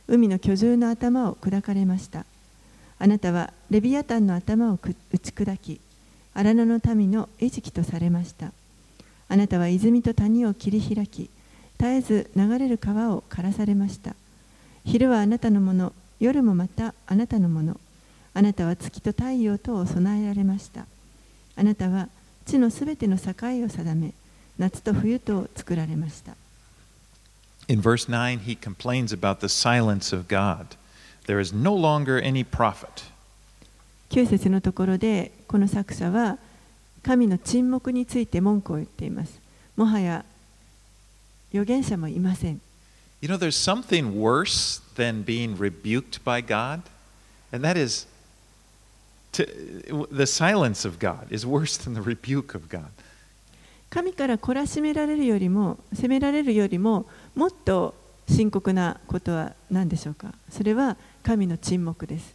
[0.08, 2.24] 海の巨獣の頭を砕かれました。
[3.02, 4.78] あなたはレビアタンの頭を
[5.10, 5.80] 打ち砕き、
[6.34, 8.52] 荒野の民の餌食とされました。
[9.26, 11.30] あなたは泉と谷を切り開き、
[11.78, 14.14] 絶えず流れる川を枯らされました。
[14.84, 17.80] 昼はあなたのもの、夜もまたあなたのもの。
[18.34, 20.84] あなたは月と太陽とを備えられました。
[21.56, 22.10] あなたは
[22.44, 23.32] 地のすべての境
[23.64, 24.12] を定め、
[24.58, 26.36] 夏と冬とを作られました。
[27.66, 30.76] In verse 9, he complains about the silence of God.
[31.30, 33.04] There is no longer any prophet.
[34.10, 36.38] 9節のところで、この作者は
[37.04, 39.40] 神の沈黙について文句を言っています。
[39.76, 40.24] もはや
[41.52, 42.60] 預言者もいません。
[43.20, 46.80] You know, there's something worse than being rebuked by God,
[47.52, 48.08] and that is
[49.34, 49.46] to,
[50.10, 52.88] the silence of God is worse than the rebuke of God.
[53.88, 57.06] 神から懲らしめられるよりも責められるよりも
[57.36, 57.94] もっと
[58.28, 62.34] 深刻なことは何でしょうかそれは神の沈黙です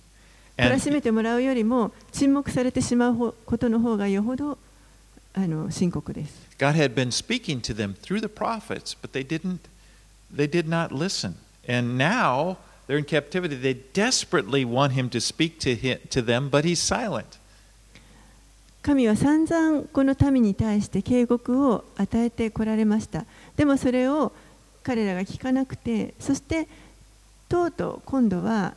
[0.58, 4.58] 懲らしめてもらうよりも沈黙されてしまうほことの方がよほど
[5.34, 9.60] あの深刻です God had been speaking to them through the prophets, but they didn't
[10.34, 11.36] they did not listen.
[11.68, 12.58] And now
[12.88, 13.56] they're in captivity.
[13.56, 17.40] They desperately want him to speak to him, to them, but he's silent.
[18.82, 23.26] 神は散々この民に対して警告を与えてこられました
[23.58, 24.32] でもそれを
[24.84, 26.68] 彼らが聞かなくてそして
[27.56, 28.74] とうとう今度は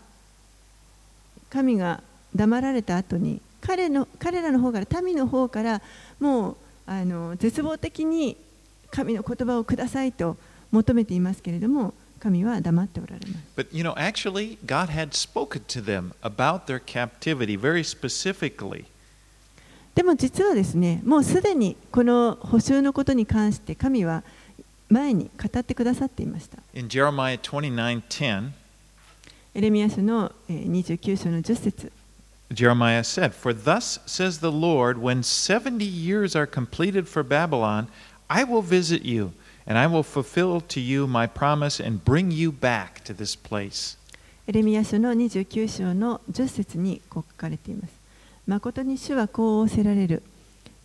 [1.50, 2.00] 神が
[2.36, 5.82] 黙られた後に彼の彼らの方から民の方から
[6.20, 6.56] もう
[6.86, 8.36] あの絶望的に
[8.92, 10.36] 神の言葉をくださいと
[10.70, 18.84] 求めていますけれども神は黙っておられます But you know, actually, God had spoken to them about their captivity very specifically.
[19.96, 24.22] でも実はですねもうすでにこの補修のことに関して神は
[24.88, 28.50] 前に語ってくださっていました In Jeremiah 29:10,
[29.58, 31.92] エレミア書のえー29章の10節
[32.52, 37.88] Jeremiah said, For thus says the Lord, when 70 years are completed for Babylon,
[38.28, 39.32] I will visit you,
[39.66, 43.98] and I will fulfill to you my promise and bring you back to this place.
[44.46, 47.90] エレミア書の29章の10節にこう書かれています。
[48.46, 50.22] 誠に主はこう仰せられる。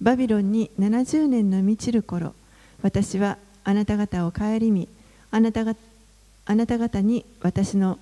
[0.02, 2.34] バビロンに70年の満ちる頃、
[2.82, 4.90] 私はあなた方を顧み、
[5.30, 5.76] あなたが
[6.48, 8.00] あなた方に私のん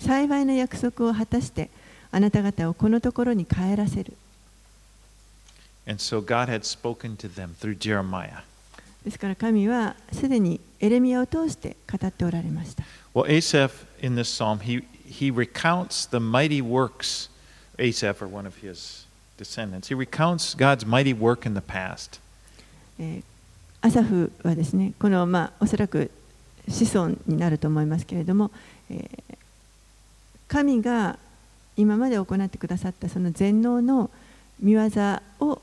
[0.00, 1.70] 幸いな約束を果たして、
[2.10, 4.14] あなた方をこのところに帰らせる。
[5.86, 8.42] And so God had spoken to them through Jeremiah.
[9.04, 12.84] ですから神はすでにエレミアを通して語っておられました。
[13.14, 17.30] Well, Asaph in this psalm, he, he recounts the mighty works,
[17.78, 19.06] Asaph or one of his
[19.38, 22.20] descendants, he recounts God's mighty work in the past.
[22.98, 23.22] えー
[23.82, 26.10] アサフはですねこのまあおそらく
[26.68, 28.50] 子孫になると思いますけれども、
[28.90, 29.29] えー
[30.50, 31.16] 神が
[31.76, 34.10] 今まで行ってくださったその全能の
[34.58, 34.82] 見業
[35.38, 35.62] を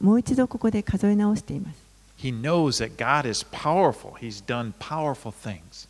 [0.00, 1.88] もう一度ここで数え直しています
[2.20, 4.14] He knows that God is powerful.
[4.14, 5.88] He's done powerful things.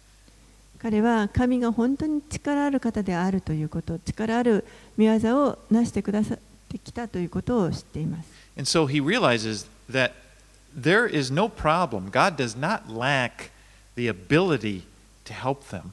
[0.78, 4.64] 彼は神が本当に力ある方であるということ力ある
[4.96, 6.38] 見業をなしてくださっ
[6.68, 10.12] てきたということを知っています And so he realizes that
[10.74, 12.10] there is no problem.
[12.10, 13.50] God does not lack
[13.96, 14.84] the ability
[15.24, 15.92] to help them.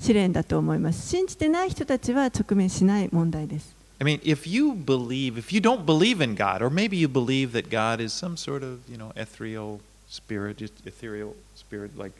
[0.00, 7.06] 試練だと思います信じてない人たちは直面しない問題です I mean, if you believe, if you don't believe in God, or maybe you
[7.06, 12.12] believe that God is some sort of, you know, ethereal spirit, ethereal spirit, like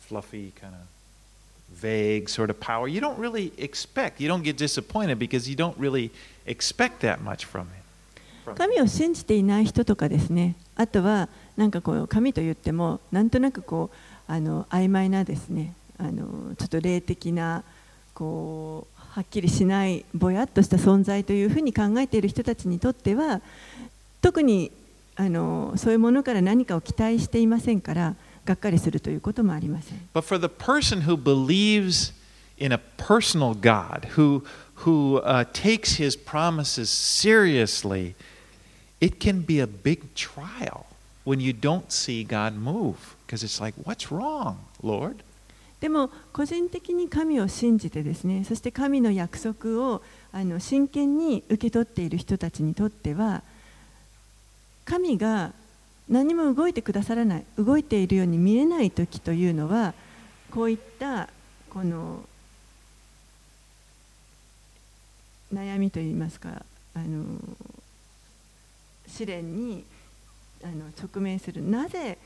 [0.00, 0.80] fluffy, kind of
[1.74, 5.76] vague sort of power, you don't really expect, you don't get disappointed because you don't
[5.78, 6.10] really
[6.46, 7.46] expect that much.
[7.46, 7.82] From him.
[8.56, 13.96] 神を信じていない人とかですねあとはなんかこう神と言ってもなんとなくこう
[14.32, 17.62] あの曖昧なですねあのちょっと霊的な
[18.12, 23.40] こうはっきりしないぼやっとした存在というふうに考えている人たちにとっては
[24.20, 24.72] 特に
[25.16, 30.08] あのそういうものから何かを期待していませんからがっかりするということもありません。
[30.14, 32.12] But for the person who believes
[32.58, 34.42] in a personal God, who,
[34.84, 38.14] who uh, takes his promises seriously,
[39.00, 40.86] it can be a big trial
[41.24, 43.14] when you don't see God move.
[43.26, 45.22] Because it's like, what's wrong, Lord?
[45.82, 50.00] でも個人的に神を信じてですねそして神の約束を
[50.32, 53.42] あの真剣に受け取っている人たちにとっては
[54.84, 55.50] 神が
[56.08, 59.92] 何も動いてくださらない動いているように見えない時というのは
[60.52, 61.28] こういった
[61.68, 62.20] この
[65.52, 66.64] 悩みといいますか
[66.94, 67.24] あの
[69.08, 69.82] 試練に
[70.62, 71.60] あの直面する。
[71.60, 72.18] なぜ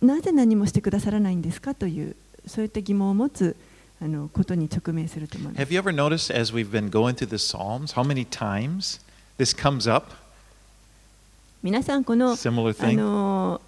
[0.00, 2.16] なぜ何もしてくださらないんですかという
[2.48, 3.56] そういった疑問を持つ
[4.00, 9.00] あのことに直面すると思います Have you ever noticed as we've been going through the Psalms how many times
[9.38, 10.12] this comes up?
[11.62, 12.36] 皆さんこのあ?
[12.92, 13.60] の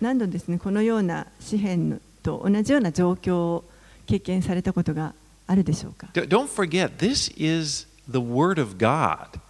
[0.00, 3.64] 何度ですねこのような詩篇と同じような状況を
[4.06, 5.14] 経験されたことが
[5.46, 9.40] あるでしょうか Don't forget, this is the Word of God.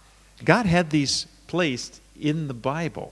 [0.43, 3.09] God had these placed in the Bible.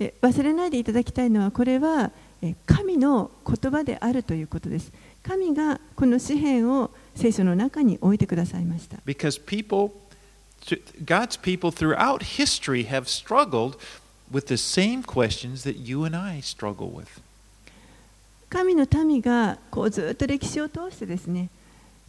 [0.00, 2.10] え忘れないでいただきたいのはこれはえ
[2.66, 4.92] 神の言葉であるということです。
[5.22, 8.98] 神がこの詩篇を聖書の中に置いてくださいました。
[18.50, 21.48] 神の民がこうずっと歴史を通してですね、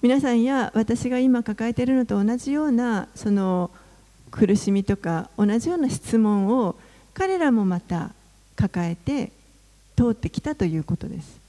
[0.01, 3.71] 皆さんや私が今抱えているのと同じようなその
[4.29, 6.75] 苦しみとか同じような質問を
[7.13, 8.11] 彼らもまた
[8.55, 9.31] 抱えて
[9.95, 11.39] 通ってきたということです。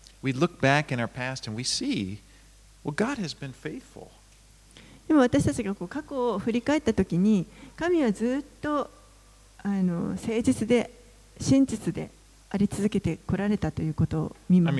[5.09, 8.91] でも私たちがこう過去を振り返った時に、神はずっと
[9.63, 10.91] あの誠実で
[11.41, 12.11] 真実で。
[12.49, 14.77] あり続けてこられたということを見ます。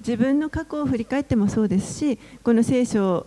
[0.00, 3.24] 自分の過去を振り返ってもそうですし、この聖書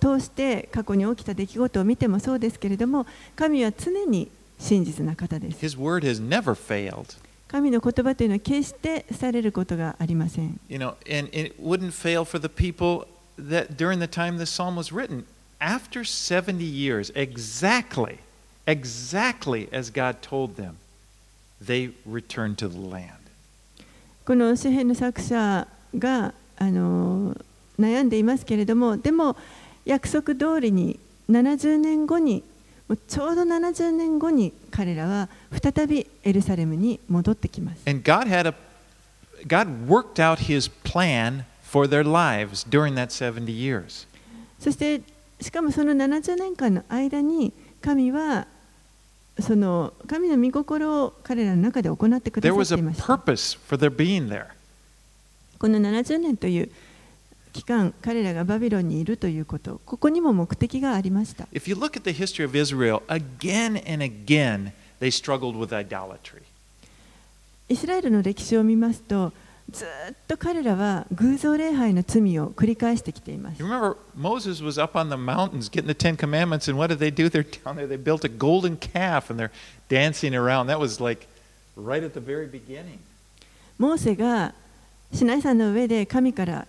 [0.00, 7.16] 通して過去に起きた出来事を見てもそうですけれども神は常に真実な方です His word has never failed.
[7.48, 13.06] 神の言葉というのは決してされることがありません You know, and it wouldn't fail for the people
[13.38, 15.24] that during the time this psalm was written,
[15.60, 18.18] after 70 years, exactly,
[18.66, 20.76] exactly as God told them,
[21.60, 23.14] they returned to the land.
[24.24, 27.34] この詩篇の作者があの
[27.78, 29.36] 悩んでいますけれどもでも
[29.84, 30.98] 約束通りに
[31.30, 32.42] 70年後に
[33.06, 35.28] ちょうど70年後に彼らは
[35.62, 37.82] 再びエルサレムに戻ってきます。
[37.88, 38.54] And God had a
[39.46, 44.06] God worked out his plan for their lives during that 70 years.
[44.58, 45.02] そして
[45.40, 47.52] しかもその70年間の間に
[47.82, 48.46] 神は
[49.38, 53.04] その神の御心を彼らの中で行ってくだ There さ was って a いました。
[53.04, 54.46] purpose for their being there.
[55.58, 56.70] この70年という
[57.58, 61.48] 期間彼らがバビロンにいるということここにも目的がありました。
[61.52, 66.42] If you look at the history of Israel, again and again they struggled with idolatry.
[67.68, 69.32] イスラエルの歴史を見ますと
[69.70, 77.12] ずっと彼らは偶像礼拝の罪を繰り返してきています remember Moses was up on the mountains getting the Ten Commandments, and what did they
[77.12, 77.28] do?
[77.28, 77.88] They're down there.
[77.88, 79.50] They built a golden calf and they're
[79.88, 80.68] dancing around.
[80.68, 81.26] That was like
[81.76, 83.00] right at the very beginning.
[83.78, 84.54] モーセが
[85.12, 86.66] シナイ山の上で神から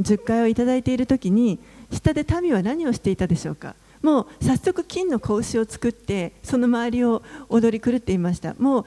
[0.00, 1.58] 十回をいただいている時に
[1.92, 8.84] 下で民は何をしていたでしょうかもう早速金の子牛を作ってその周りを踊り狂っていましたもう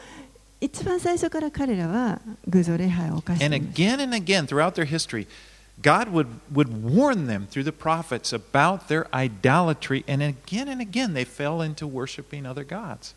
[0.60, 5.28] 一番最初から彼らは偶像礼拝を犯して And いました again and again throughout their history,
[5.82, 11.14] God would, would warn them through the prophets about their idolatry, and again and again
[11.14, 13.14] they fell into worshiping other gods.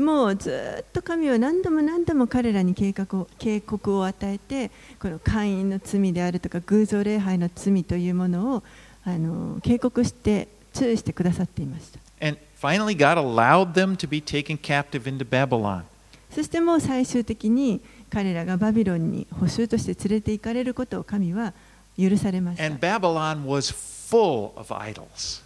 [0.00, 8.62] もうずっと神は何度も何度も彼らに警告を警告を与えてこの会員の罪であるとか偶像礼拝の罪というものを
[9.04, 15.84] あの警告して注意してくださっていました And finally, God allowed them to be taken captive into Babylon.
[16.30, 17.80] そしてもう最終的に
[18.10, 21.54] 彼らがバビロンに捕囚として連れて行かれることを神は
[21.98, 25.42] 許されました And Babylon was full of idols.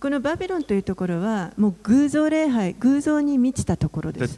[0.00, 4.36] このバビロンというところは、もう偶像礼拝、偶像に満ちたところです。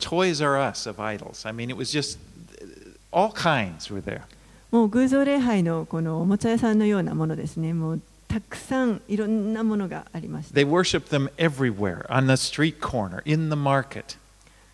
[1.46, 2.18] I mean, just,
[4.70, 7.72] もう偶像礼拝のこのおもちゃ屋さんのようなものですね。
[7.72, 10.52] もうたくさんいろんなものがあります。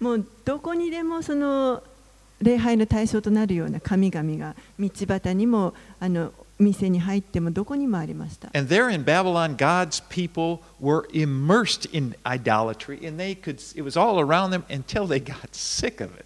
[0.01, 1.83] もうどこにでもその
[2.41, 13.99] 礼拝の対象となるような神々が道端にもあの店に入ってもどこにもありました And there in Babylon, God's people were immersed in idolatry, and they could, it was
[13.99, 16.25] all around them until they got sick of it.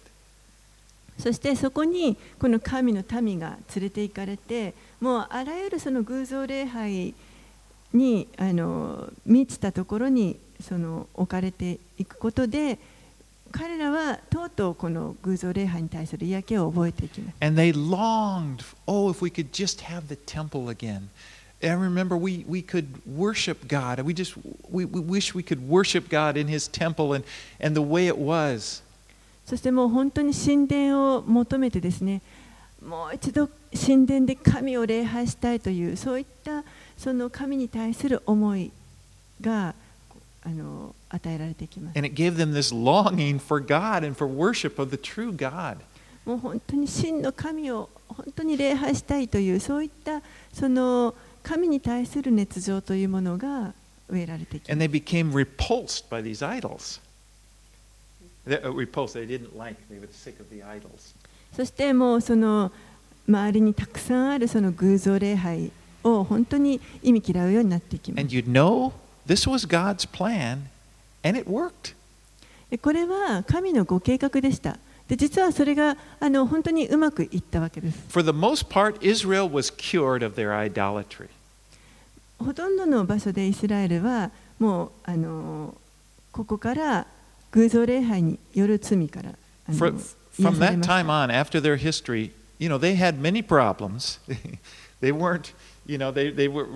[1.19, 7.15] そしてそこにこの神の民が連れて行かれてもうあらゆるその偶像礼拝
[7.93, 12.77] にあの満ちたところにその置かれていくことで
[13.51, 17.35] 彼らはとうとうこの偶像礼拝に対する嫌気を覚えていきます。
[17.41, 21.09] And they longed, oh, if we could just have the temple again.
[21.61, 23.99] And remember, we, we could worship God.
[24.01, 24.37] We just
[24.69, 27.25] we, we wish we could worship God in His temple and,
[27.59, 28.83] and the way it was.
[29.45, 32.21] そしてもう本当に神殿を求めてですね
[32.85, 36.65] もう一度神殿で神を礼拝したいというそういった
[36.97, 38.71] その神に対する思い
[39.39, 39.73] が
[40.43, 41.97] あの与えられてきます。
[46.25, 50.21] もう本当に真の神を本当に礼拝したいというそういった
[50.51, 53.73] その神に対する熱情というものが
[54.09, 54.57] 植えられて。
[54.57, 54.71] して、
[61.55, 62.71] そして、もうその
[63.27, 65.71] 周りにたくさんあるその偶像礼拝
[66.03, 68.21] を本当に意味嫌うようになっていきます。
[69.26, 70.68] this was God's plan,
[71.24, 71.94] and it worked.
[72.70, 81.28] でこれは神のご計画でしたで実はそれがあの本当にうまくいったわけです For the most part, Israel was cured of their idolatry.
[82.38, 85.74] ほとんどの場所でイスラエルはもうあの
[86.32, 87.06] ここから
[87.50, 89.30] 偶像礼拝による罪から
[89.68, 89.92] あの For,
[90.38, 93.20] 癒 from され that まし time た on, after their history, you know, they had
[93.20, 94.18] many problems.
[95.00, 95.52] they weren't,
[95.86, 96.66] you know, they, they were,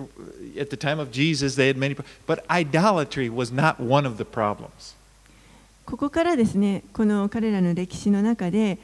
[0.59, 4.17] at the time of Jesus, they had many, pro- but idolatry was not one of
[4.17, 4.95] the problems.
[5.85, 8.77] ここからですねこの彼らの歴史の中で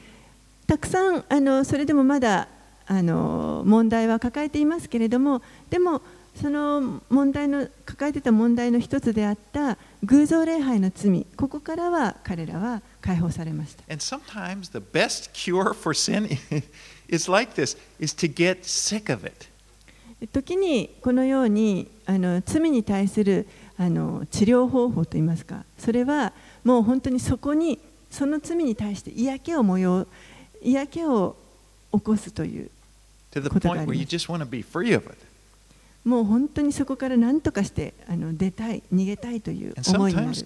[0.68, 2.48] たくさんあのそれでもまだ
[2.88, 6.02] あの問題は抱えていますけれどもでも
[6.34, 16.30] その問題の抱えていた問題の一つであった偶像礼拝の罪ここからは彼らは解放されました And sometimes the best cure for sin
[17.10, 19.47] is like this, is to get sick of it.
[20.27, 23.47] 時にこのようにあの罪に対する
[23.77, 26.33] あの治療方法といいますかそれは
[26.65, 27.79] もう本当にそこに
[28.11, 30.07] その罪に対して嫌気を模様
[30.61, 31.37] 嫌気を
[31.93, 32.71] 起こすという
[33.49, 34.29] ことがあります
[36.05, 40.45] もう本当にそこから何とかしてあの出たい逃げたいという思いがあります。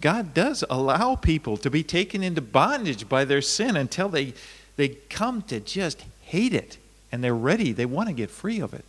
[4.79, 6.79] They come to just hate it
[7.13, 8.85] and they're ready, they want to get free of it.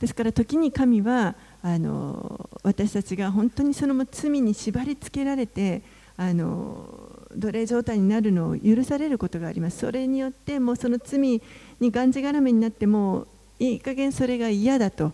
[0.00, 5.82] ですから時に神はあの私たちが本当にその罪に縛り付けられて
[6.16, 11.20] あの奴隷状態になるのを許されることがありますそれによってもうその罪
[11.80, 13.26] にがんじがらめになってもう
[13.58, 15.12] いい加減それが嫌だと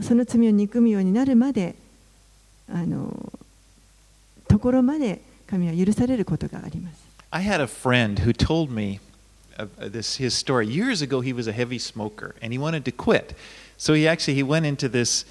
[0.00, 1.74] その罪を憎むようになるまで
[2.70, 3.32] あの
[4.48, 9.00] ところまで神は許されることがあります I had a friend who told me
[9.78, 10.66] this his story.
[10.66, 13.34] Years ago, he was a heavy smoker and he wanted to quit.
[13.82, 15.24] So he actually he went into this,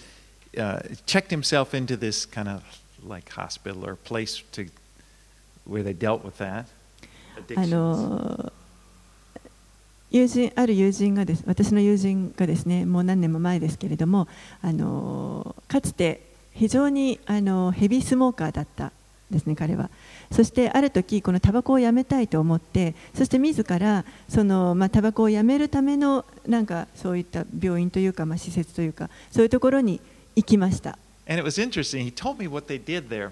[0.57, 2.61] uh, checked himself into this kind of
[3.01, 4.67] like hospital or place to
[5.63, 6.65] where they dealt with that.
[7.37, 7.69] あ addictions.
[7.69, 8.51] の
[10.11, 14.27] 友人ある友人がです私の友人がですねもう何年も前ですけれども
[14.61, 16.19] あのかつて
[16.51, 18.91] 非常にあのヘビースモーカーだった
[19.31, 19.89] ですね彼は
[20.31, 29.99] そしてある時このタバコをやめたいと思ってそして自らそのまあタバコをやめるためのなんかそういった病院というかまあ施設というかそういうところに
[30.35, 32.03] 行きました And it was interesting.
[32.03, 33.31] He told me what they did there.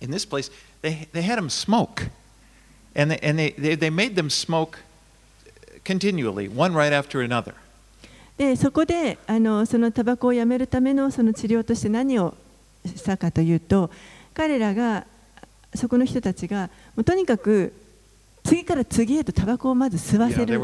[0.00, 0.50] In this place,
[0.82, 2.10] they, they had them smoke.
[2.94, 4.78] And, they, and they, they, they made them smoke
[5.84, 7.54] continually, one right after another.
[8.38, 12.34] でそこであのそのタバコをやめるためのその治療として何を
[12.84, 13.90] したかというと
[14.34, 15.06] 彼らが
[15.74, 17.72] そこの人たちがもうとにかく
[18.44, 20.54] 次から次へとタバコをまず吸わせる。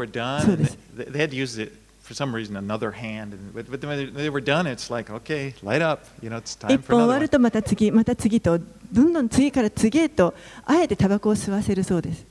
[6.73, 8.59] 一本終わるとまた次、また次と、
[8.91, 10.33] どんどん次から次へと、
[10.65, 12.25] あえてタバコを吸わせるそうです。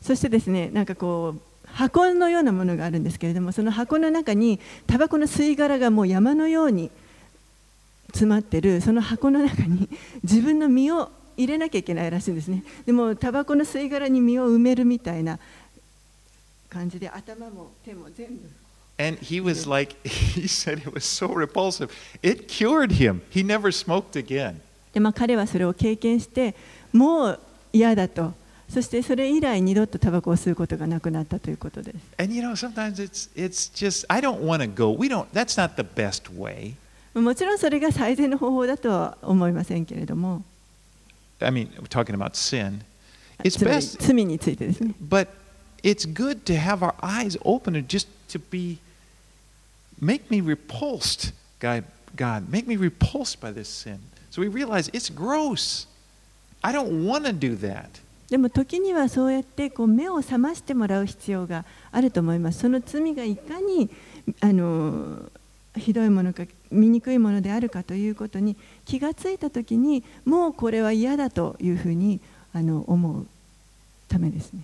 [0.00, 6.90] そしてですねなんかこう箱のようなものがあるんですけれどもその箱の中にタバコの吸い殻がもう山のように
[8.08, 9.88] 詰まってるその箱の中に
[10.22, 12.64] 自分の身を入れなきゃいけないらしいんですね。
[12.86, 15.38] でもタバコの吸い殻に身を埋めるみたいな
[16.70, 18.48] 感じで頭も手も全部
[18.97, 21.91] And he was like, he said it was so repulsive.
[22.21, 23.21] It cured him.
[23.31, 24.61] He never smoked again.
[24.93, 26.53] で、まあ、彼はそれを経験して
[26.91, 27.39] もう
[27.71, 28.33] 嫌だと
[28.69, 34.95] そしてそれ以来二度とタバコを吸うことがなくなったということです And you know, sometimes it's it's just I don't want to go.
[34.97, 35.27] We don't.
[35.33, 36.75] That's not the best way.
[37.13, 40.43] もちろんそれが最善の方法だとは思いませんけれども
[41.41, 42.81] I mean, we're talking about sin.
[43.43, 45.27] It's つまり best, 罪についてですね but
[45.83, 48.77] it's good to have our eyes open and just to be
[50.00, 51.84] make me repulsed, God.
[52.16, 53.98] God, make me repulsed by this sin.
[54.30, 55.86] So we realize it's gross.
[56.64, 58.00] I don't want to do that.
[58.30, 62.60] でも時にはそうやってこう目を覚ましてもらう必要があると思います。
[62.60, 63.88] その罪がいかに
[64.40, 65.30] あの
[65.76, 72.20] ひどいものか醜いものであるかということに気がついた時にもうこれは嫌だというふうに
[72.52, 73.26] あの思う
[74.08, 74.62] ためですね。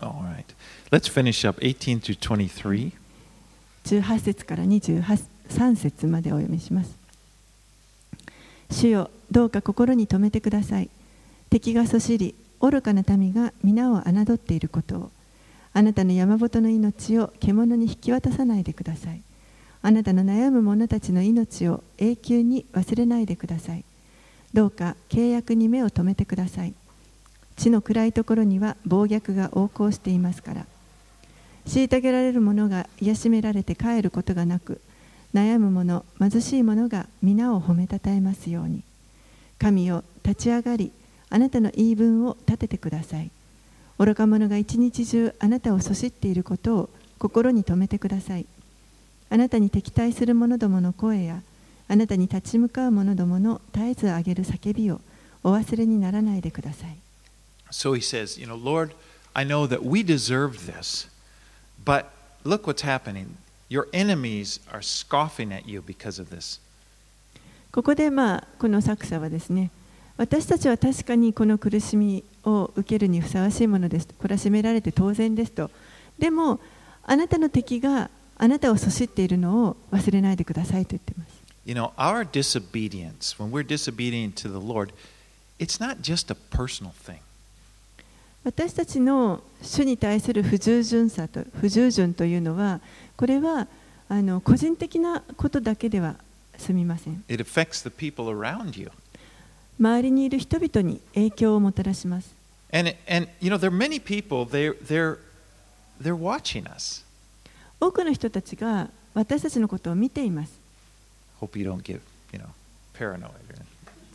[0.00, 0.44] All right.
[0.90, 2.92] Let's finish up 18 to 23.
[3.84, 6.98] 18節から23節までお読みします。
[8.70, 10.90] 主よどうか心に留めてください
[11.50, 15.10] 敵がそしり愚かな民が皆を侮っていることを
[15.72, 19.22] あなたの山本の命を獣に引き渡さないでください
[19.80, 23.84] あなたの悩む者たちの命を永久に忘れないでください
[24.52, 26.74] どうか契約に目を留めてください
[27.58, 30.66] 地の暗いところには暴虐が横行していますから。
[31.66, 34.80] 虐げられる者が癒しめられて帰ることがなく
[35.34, 38.82] 悩む者貧しい者が皆を褒めたたえますように。
[39.58, 40.92] 神を立ち上がり
[41.28, 43.30] あなたの言い分を立ててください。
[43.98, 48.46] 愚か者が一日中あなたをそしっていることを心に留めてください。
[49.30, 51.42] あなたに敵対する者どもの声や
[51.88, 55.00] あなたに立ち向かう者どもの絶えず上げる叫びを
[55.42, 56.96] お忘れにならないでください。
[57.69, 58.93] So he says, You know, Lord,
[59.35, 61.07] I know that we deserve this,
[61.83, 62.11] but
[62.43, 63.37] look what's happening.
[63.69, 66.59] Your enemies are scoffing at you because of this.
[67.71, 69.71] ここでまあこの作者はですね
[70.15, 75.71] 私たちは確かにこの苦しみを受けるにふさわしいものです懲らしめられて当然ですと
[76.19, 76.59] でも
[77.03, 84.91] あなたの敵があなたをそしっているのを忘れないでくださいと言っています You know, our disobedience, when we're disobedient to the Lord,
[85.59, 87.19] it's not just a personal thing.
[88.44, 92.80] 私たちの主に対する不従順さと不従順というのは
[93.16, 93.66] これは
[94.08, 96.16] あの個人的なことだけでは
[96.56, 97.24] すみません。
[99.80, 102.34] 周りにいる人々に影響をもたらします。
[107.80, 110.52] 多くの人たちが私たちのことを見ています。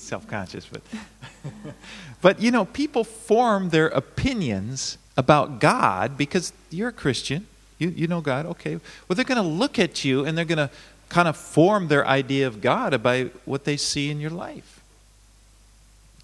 [0.03, 0.83] self-conscious, but,
[2.21, 7.47] but you know, people form their opinions about God because you're a Christian.
[7.79, 8.79] You, you know God, okay.
[9.09, 10.71] Well, they're going to look at you and they're going to
[11.09, 14.81] kind of form their idea of God by what they see in your life.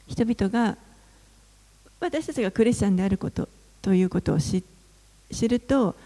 [0.07, 0.77] 人々が
[1.99, 3.49] 私たちがクリスチャンであること
[3.81, 4.63] ということを知
[5.33, 5.97] 知ると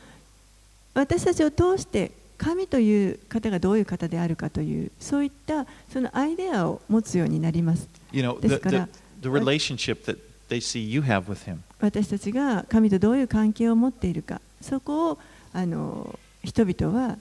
[0.95, 2.13] 私たちを通して
[2.44, 8.88] 神という方がどういう方であるかというそういったそのアイデアを持つようになります You know, ですから
[9.22, 10.18] the, the relationship that
[10.50, 11.60] they see you have with Him.
[11.80, 15.20] 私たちが神とどういう関係を持っているかそこを
[15.54, 17.18] あの人々は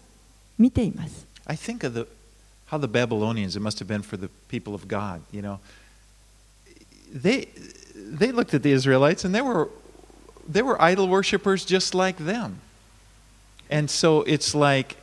[0.58, 2.06] 見ています I think of the,
[2.70, 5.58] how the Babylonians, it must have been for the people of God, you know.
[7.12, 7.48] They,
[7.94, 9.68] they looked at the Israelites and they were,
[10.48, 12.60] they were idol worshippers just like them.
[13.70, 14.96] And so it's like,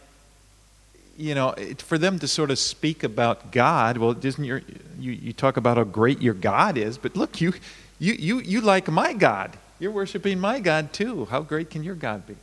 [1.19, 4.63] you know, it, for them to sort of speak about God, well, isn't your,
[4.99, 7.53] you, you talk about how great your God is, but look, you,
[7.99, 9.57] you, you, you like my God.
[9.79, 11.27] You're worshiping my God too.
[11.27, 12.37] How great can your God be?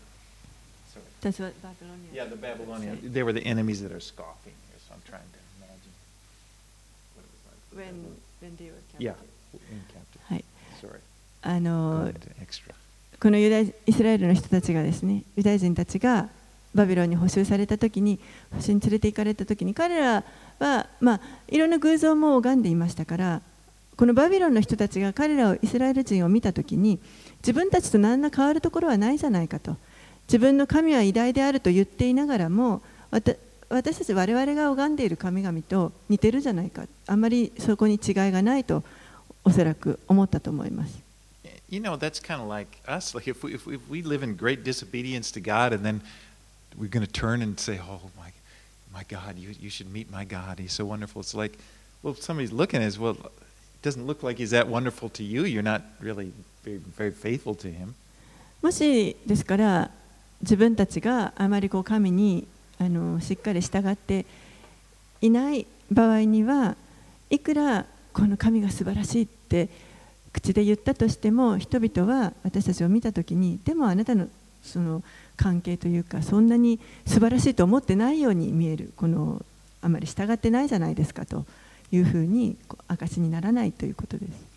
[1.24, 3.14] 私はバビロニア Yeah, the Babylonians.
[3.14, 5.92] They were the enemies that are scoffing here, so I'm trying to imagine.
[7.14, 7.94] What it was like.
[7.94, 9.62] When, when they were Yeah, captive.
[9.72, 10.22] in captive.
[10.28, 10.44] はい
[10.82, 11.00] Sorry.
[11.44, 12.74] あの Going into extra.
[13.22, 16.28] このユダイイスラエルの人たちがですねユダヤ人たちが
[16.77, 18.21] バビロンに捕囚された時に
[18.55, 20.23] 捕囚に連れて行かれた時に彼ら
[20.61, 23.43] は、まあ、いろんな偶像も拝んでいましたから
[23.97, 27.01] このバビロンの人たちが彼らをイスラエル人を見た時に
[27.39, 29.77] 自分たちと何ら変わるところはないじゃないかと
[30.29, 32.83] 自分の神は偉大であると言っていながらも
[33.69, 38.85] 私たち我々が拝んでいる神々と似てるじゃないかあんまりそこに違いがないと
[39.45, 41.07] おそらく思ったと思います。
[41.69, 43.13] You know, that's kind of like us.
[43.13, 46.01] Like if we, if we live in great disobedience to God and then
[46.79, 48.31] we're going to turn and say, oh, my,
[48.93, 50.59] my God, you, you should meet my God.
[50.59, 51.21] He's so wonderful.
[51.21, 51.59] It's like,
[52.03, 55.45] well, somebody's looking at us, well, it doesn't look like he's that wonderful to you.
[55.45, 56.33] You're not really
[56.65, 57.95] very, very faithful to him.
[58.63, 59.91] もしですから
[60.41, 62.49] 自分たちがあまりこう神に
[62.79, 64.27] あのしっかり従って
[65.21, 66.75] いない場合には
[67.31, 69.69] いくらこの神が素晴らしいって
[70.33, 74.29] 口で言ったとしても人々は私たちを見た時にでもあなたの
[74.63, 75.03] その
[75.37, 79.45] 関係というかそんなに素晴らしいと思ってないように見えるこの
[79.83, 81.45] あまり従ってないじゃないですかと
[81.93, 82.57] いうふうに
[82.89, 84.57] 証にならないということです。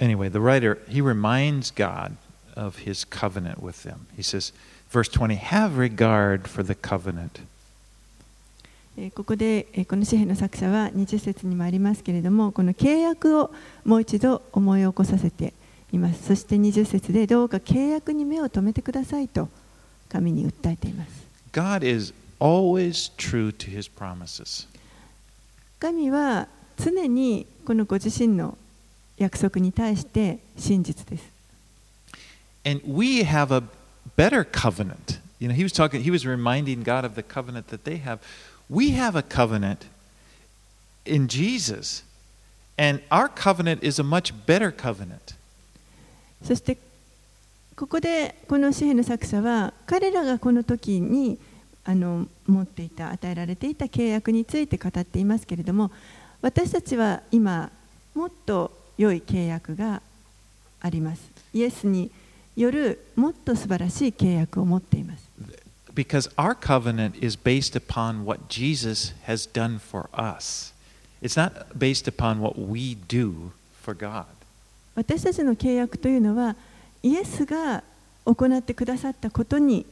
[0.00, 2.16] Anyway, the writer, he reminds God
[2.56, 4.06] of his covenant with them.
[4.16, 4.52] He says,
[4.90, 7.42] verse 20, have regard for the covenant.
[8.96, 13.52] えーここで、えーこの詩篇の作者は20節にもありますけれどもこの契約を
[13.84, 15.52] もう一度思い起こさせて
[15.92, 19.48] いますそして20節でどうか契約に目を留めてくださいと
[20.14, 21.10] 神に訴えています
[21.52, 24.68] God is always true to his promises.
[25.80, 26.46] 神は
[26.76, 28.56] 常にこのご自身の
[29.16, 31.24] 約束に対して真実です
[32.64, 33.64] And we have a
[34.16, 35.18] better covenant.
[35.40, 38.20] You know, he was talking, he was reminding God of the covenant that they have.
[38.70, 39.86] We have a covenant
[41.04, 42.04] in Jesus.
[42.78, 45.34] And our covenant is a much better covenant.
[46.42, 46.78] そして
[47.76, 51.38] ここでこの詩篇の作者は彼らがこの時に
[51.84, 55.90] あの持っていた与えられていた契約について語っていますけれども
[56.40, 57.70] 私たちは今
[58.14, 60.02] もっと良い契約が
[60.80, 62.10] ありますイエスに
[62.56, 65.24] よるもっと素晴らしい契約を持っています
[65.92, 70.72] Because our covenant is based upon what Jesus has done for us.
[71.22, 74.24] It's not based upon what we do for God.
[74.96, 76.56] 私たちの契約というのは
[77.03, 77.83] イエスが
[78.25, 79.85] 行ってくださったことに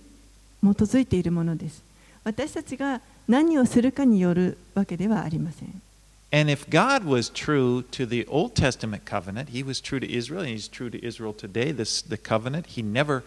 [0.61, 1.83] 基づいているものです
[2.23, 5.81] 私たちが何をするかによるわけではありません
[6.29, 10.41] And if God was true to the Old Testament covenant, He was true to Israel,
[10.41, 11.71] and He's true to Israel today.
[11.71, 12.75] This the covenant.
[12.75, 13.23] He never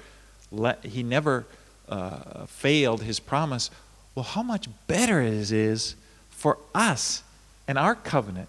[0.52, 1.46] let He never
[1.88, 3.70] uh, failed His promise.
[4.14, 5.94] Well, how much better it is
[6.28, 7.22] for us
[7.66, 8.48] and our covenant.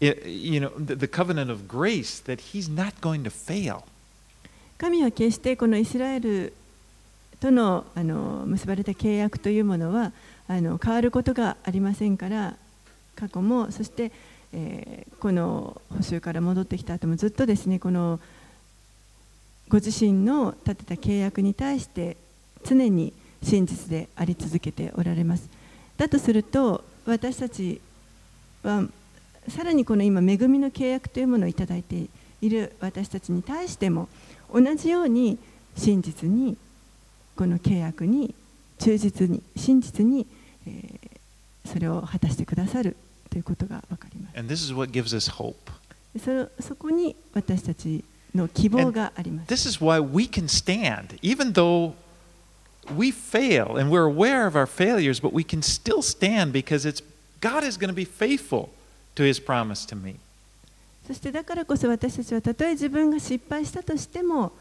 [0.00, 3.86] It, you know, the, the covenant of grace that He's not going to fail.
[4.79, 6.53] 神は決してこのイスラエル
[7.41, 10.13] とのあの結ばれた契約というものは
[10.47, 12.55] あの変わることがありませんから
[13.15, 14.11] 過去もそして、
[14.53, 18.21] えーこの補修から戻ってきた後もずっとですねこの
[19.67, 22.15] ご自身の立てた契約に対して
[22.63, 23.11] 常に
[23.43, 25.49] 真実であり続けておられます。
[25.97, 27.81] だとすると私たち
[28.63, 28.85] は
[29.49, 32.07] さらにこの今恵みの契約というものをいただいて
[32.41, 34.07] いる私たちに対しても
[34.53, 35.37] 同じように
[35.75, 36.57] 真実に
[37.35, 38.33] この契約に
[38.79, 40.25] 忠実に真実に、
[40.67, 41.09] えー
[41.65, 42.95] それを果たしてくださる
[43.29, 45.55] ということが分かります And this is what gives us hope.
[46.19, 51.93] それそこに私たちの希望があります This is why we can stand, even though
[52.95, 57.03] we fail and we're aware of our failures, but we can still stand because it's
[57.39, 58.69] God is going to be faithful
[59.15, 60.15] to His promise to me.
[61.09, 64.51] そしてだからこそ私たちはたとえ自分が失敗したとしても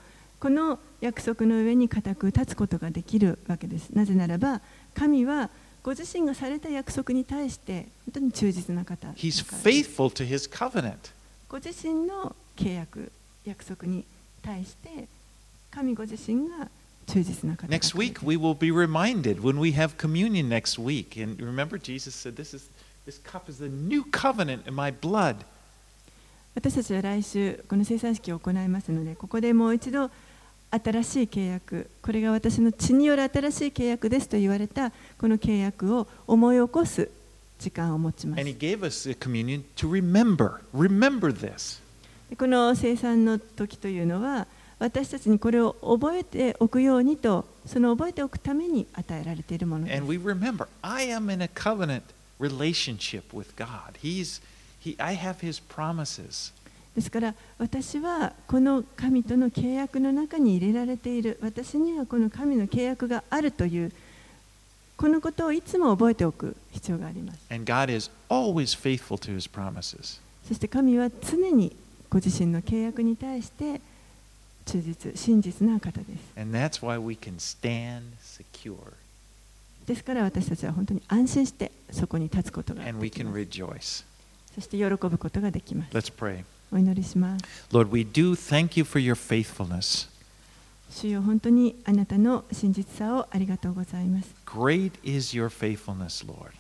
[0.41, 4.63] この約束の上に固く立つことができるわけですなぜならば
[4.95, 5.51] 神は
[5.83, 11.13] ご自身がされた約束に対して本当に忠実な方 He's faithful to His covenant.
[11.51, 13.13] ご自身の契約
[13.45, 14.07] 約束に
[14.41, 15.07] 対して
[15.71, 16.69] 神ご自身が
[17.07, 21.23] 忠実な方 Next week, we will be reminded when we have communion next week.
[21.23, 22.71] And remember, Jesus said, This, is,
[23.05, 25.45] this cup is the new covenant in my blood.
[26.55, 30.11] 私たちは来週この生産式を行いますのでここでもう一度
[30.71, 37.09] 新しい契約これが私の血による新しい契約ですと言われたこの契約を思い起こす
[37.59, 38.41] 時間を持ちます。
[38.41, 40.61] And He gave us the communion to remember.
[40.75, 41.33] Remember
[42.37, 44.47] この生産の時というのは
[44.79, 50.03] 私たちにこれを覚えておくようにとその覚えておくために与えられているものです
[54.85, 56.53] And we he, I have His promises.
[56.95, 63.93] ですから私はこの神との契約の中に入れられている私にはこの神の契約があるという
[64.97, 70.21] このことをいつも覚えておく必要があります And God is always faithful to His promises.
[70.49, 71.77] そして神は常に
[72.11, 73.81] ご自身の契約に対して
[74.65, 78.75] 忠実真実な方です And that's why we can stand secure
[79.87, 84.05] ですから私たちは本当に安心してそこに立つことが and で we き can ます rejoice.
[84.59, 86.45] そして喜ぶことができます Let's pray.
[86.73, 90.09] お祈りします Lord, we do thank you for your faithfulness.
[90.91, 96.53] 主よ本当にあなたの真実さをありがとうございます Great is your faithfulness, Lord.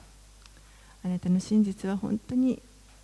[1.04, 2.60] あなたの真実は本当に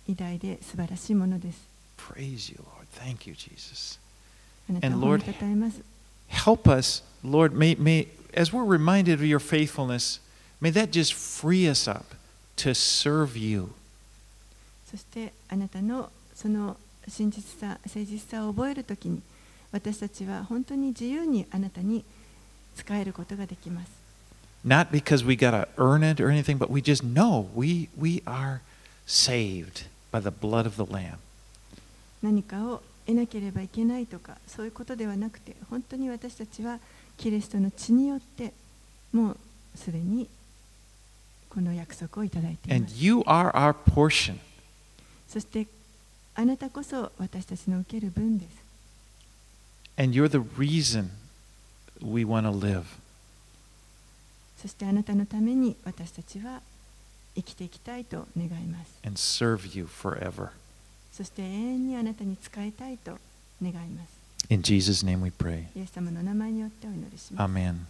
[0.07, 1.59] 偉大で素晴らしいものです
[1.97, 2.87] Praise you, Lord.
[3.03, 3.99] Thank you, Jesus.
[4.69, 5.81] あなたを And 褒め Lord- たたえます。
[6.29, 10.21] Help us, Lord, may, may, as we're reminded of your faithfulness,
[10.61, 12.15] may that just free us up
[12.57, 13.69] to serve you.
[14.89, 19.21] そしてあなたのその真実さ、誠実さを覚えるときに
[19.71, 22.03] 私たちは本当に自由にあなたに
[22.75, 23.91] 使えることができます。
[24.65, 28.61] Not because we got to earn it or anything, but we just know we, we are
[29.05, 31.17] saved by the blood of the Lamb.
[32.23, 36.79] 何かを得なければいけないとかそういうことではなくて本当に私たちは
[37.17, 38.51] キリストの血によって
[39.13, 39.37] もう
[39.75, 40.27] すでに
[41.49, 43.03] この約束をいただいてい And ます。
[43.03, 44.37] you are our portion.
[45.27, 45.67] そして
[46.35, 48.65] あなたこそ私たちの受ける分です。
[49.97, 51.09] And you're the reason
[52.01, 52.83] we want to live.
[54.57, 56.61] そしてあなたのために私たちは
[57.35, 58.99] 生きていきたいと願います。
[59.05, 60.49] and serve you forever.
[61.11, 63.17] そして永遠にあなたに仕えたいと
[63.61, 64.15] 願います。
[64.49, 65.65] In Jesus' name we pray.
[65.75, 67.41] イエス様の名前によってお祈りします。
[67.41, 67.41] Amen.
[67.41, 67.87] アーメン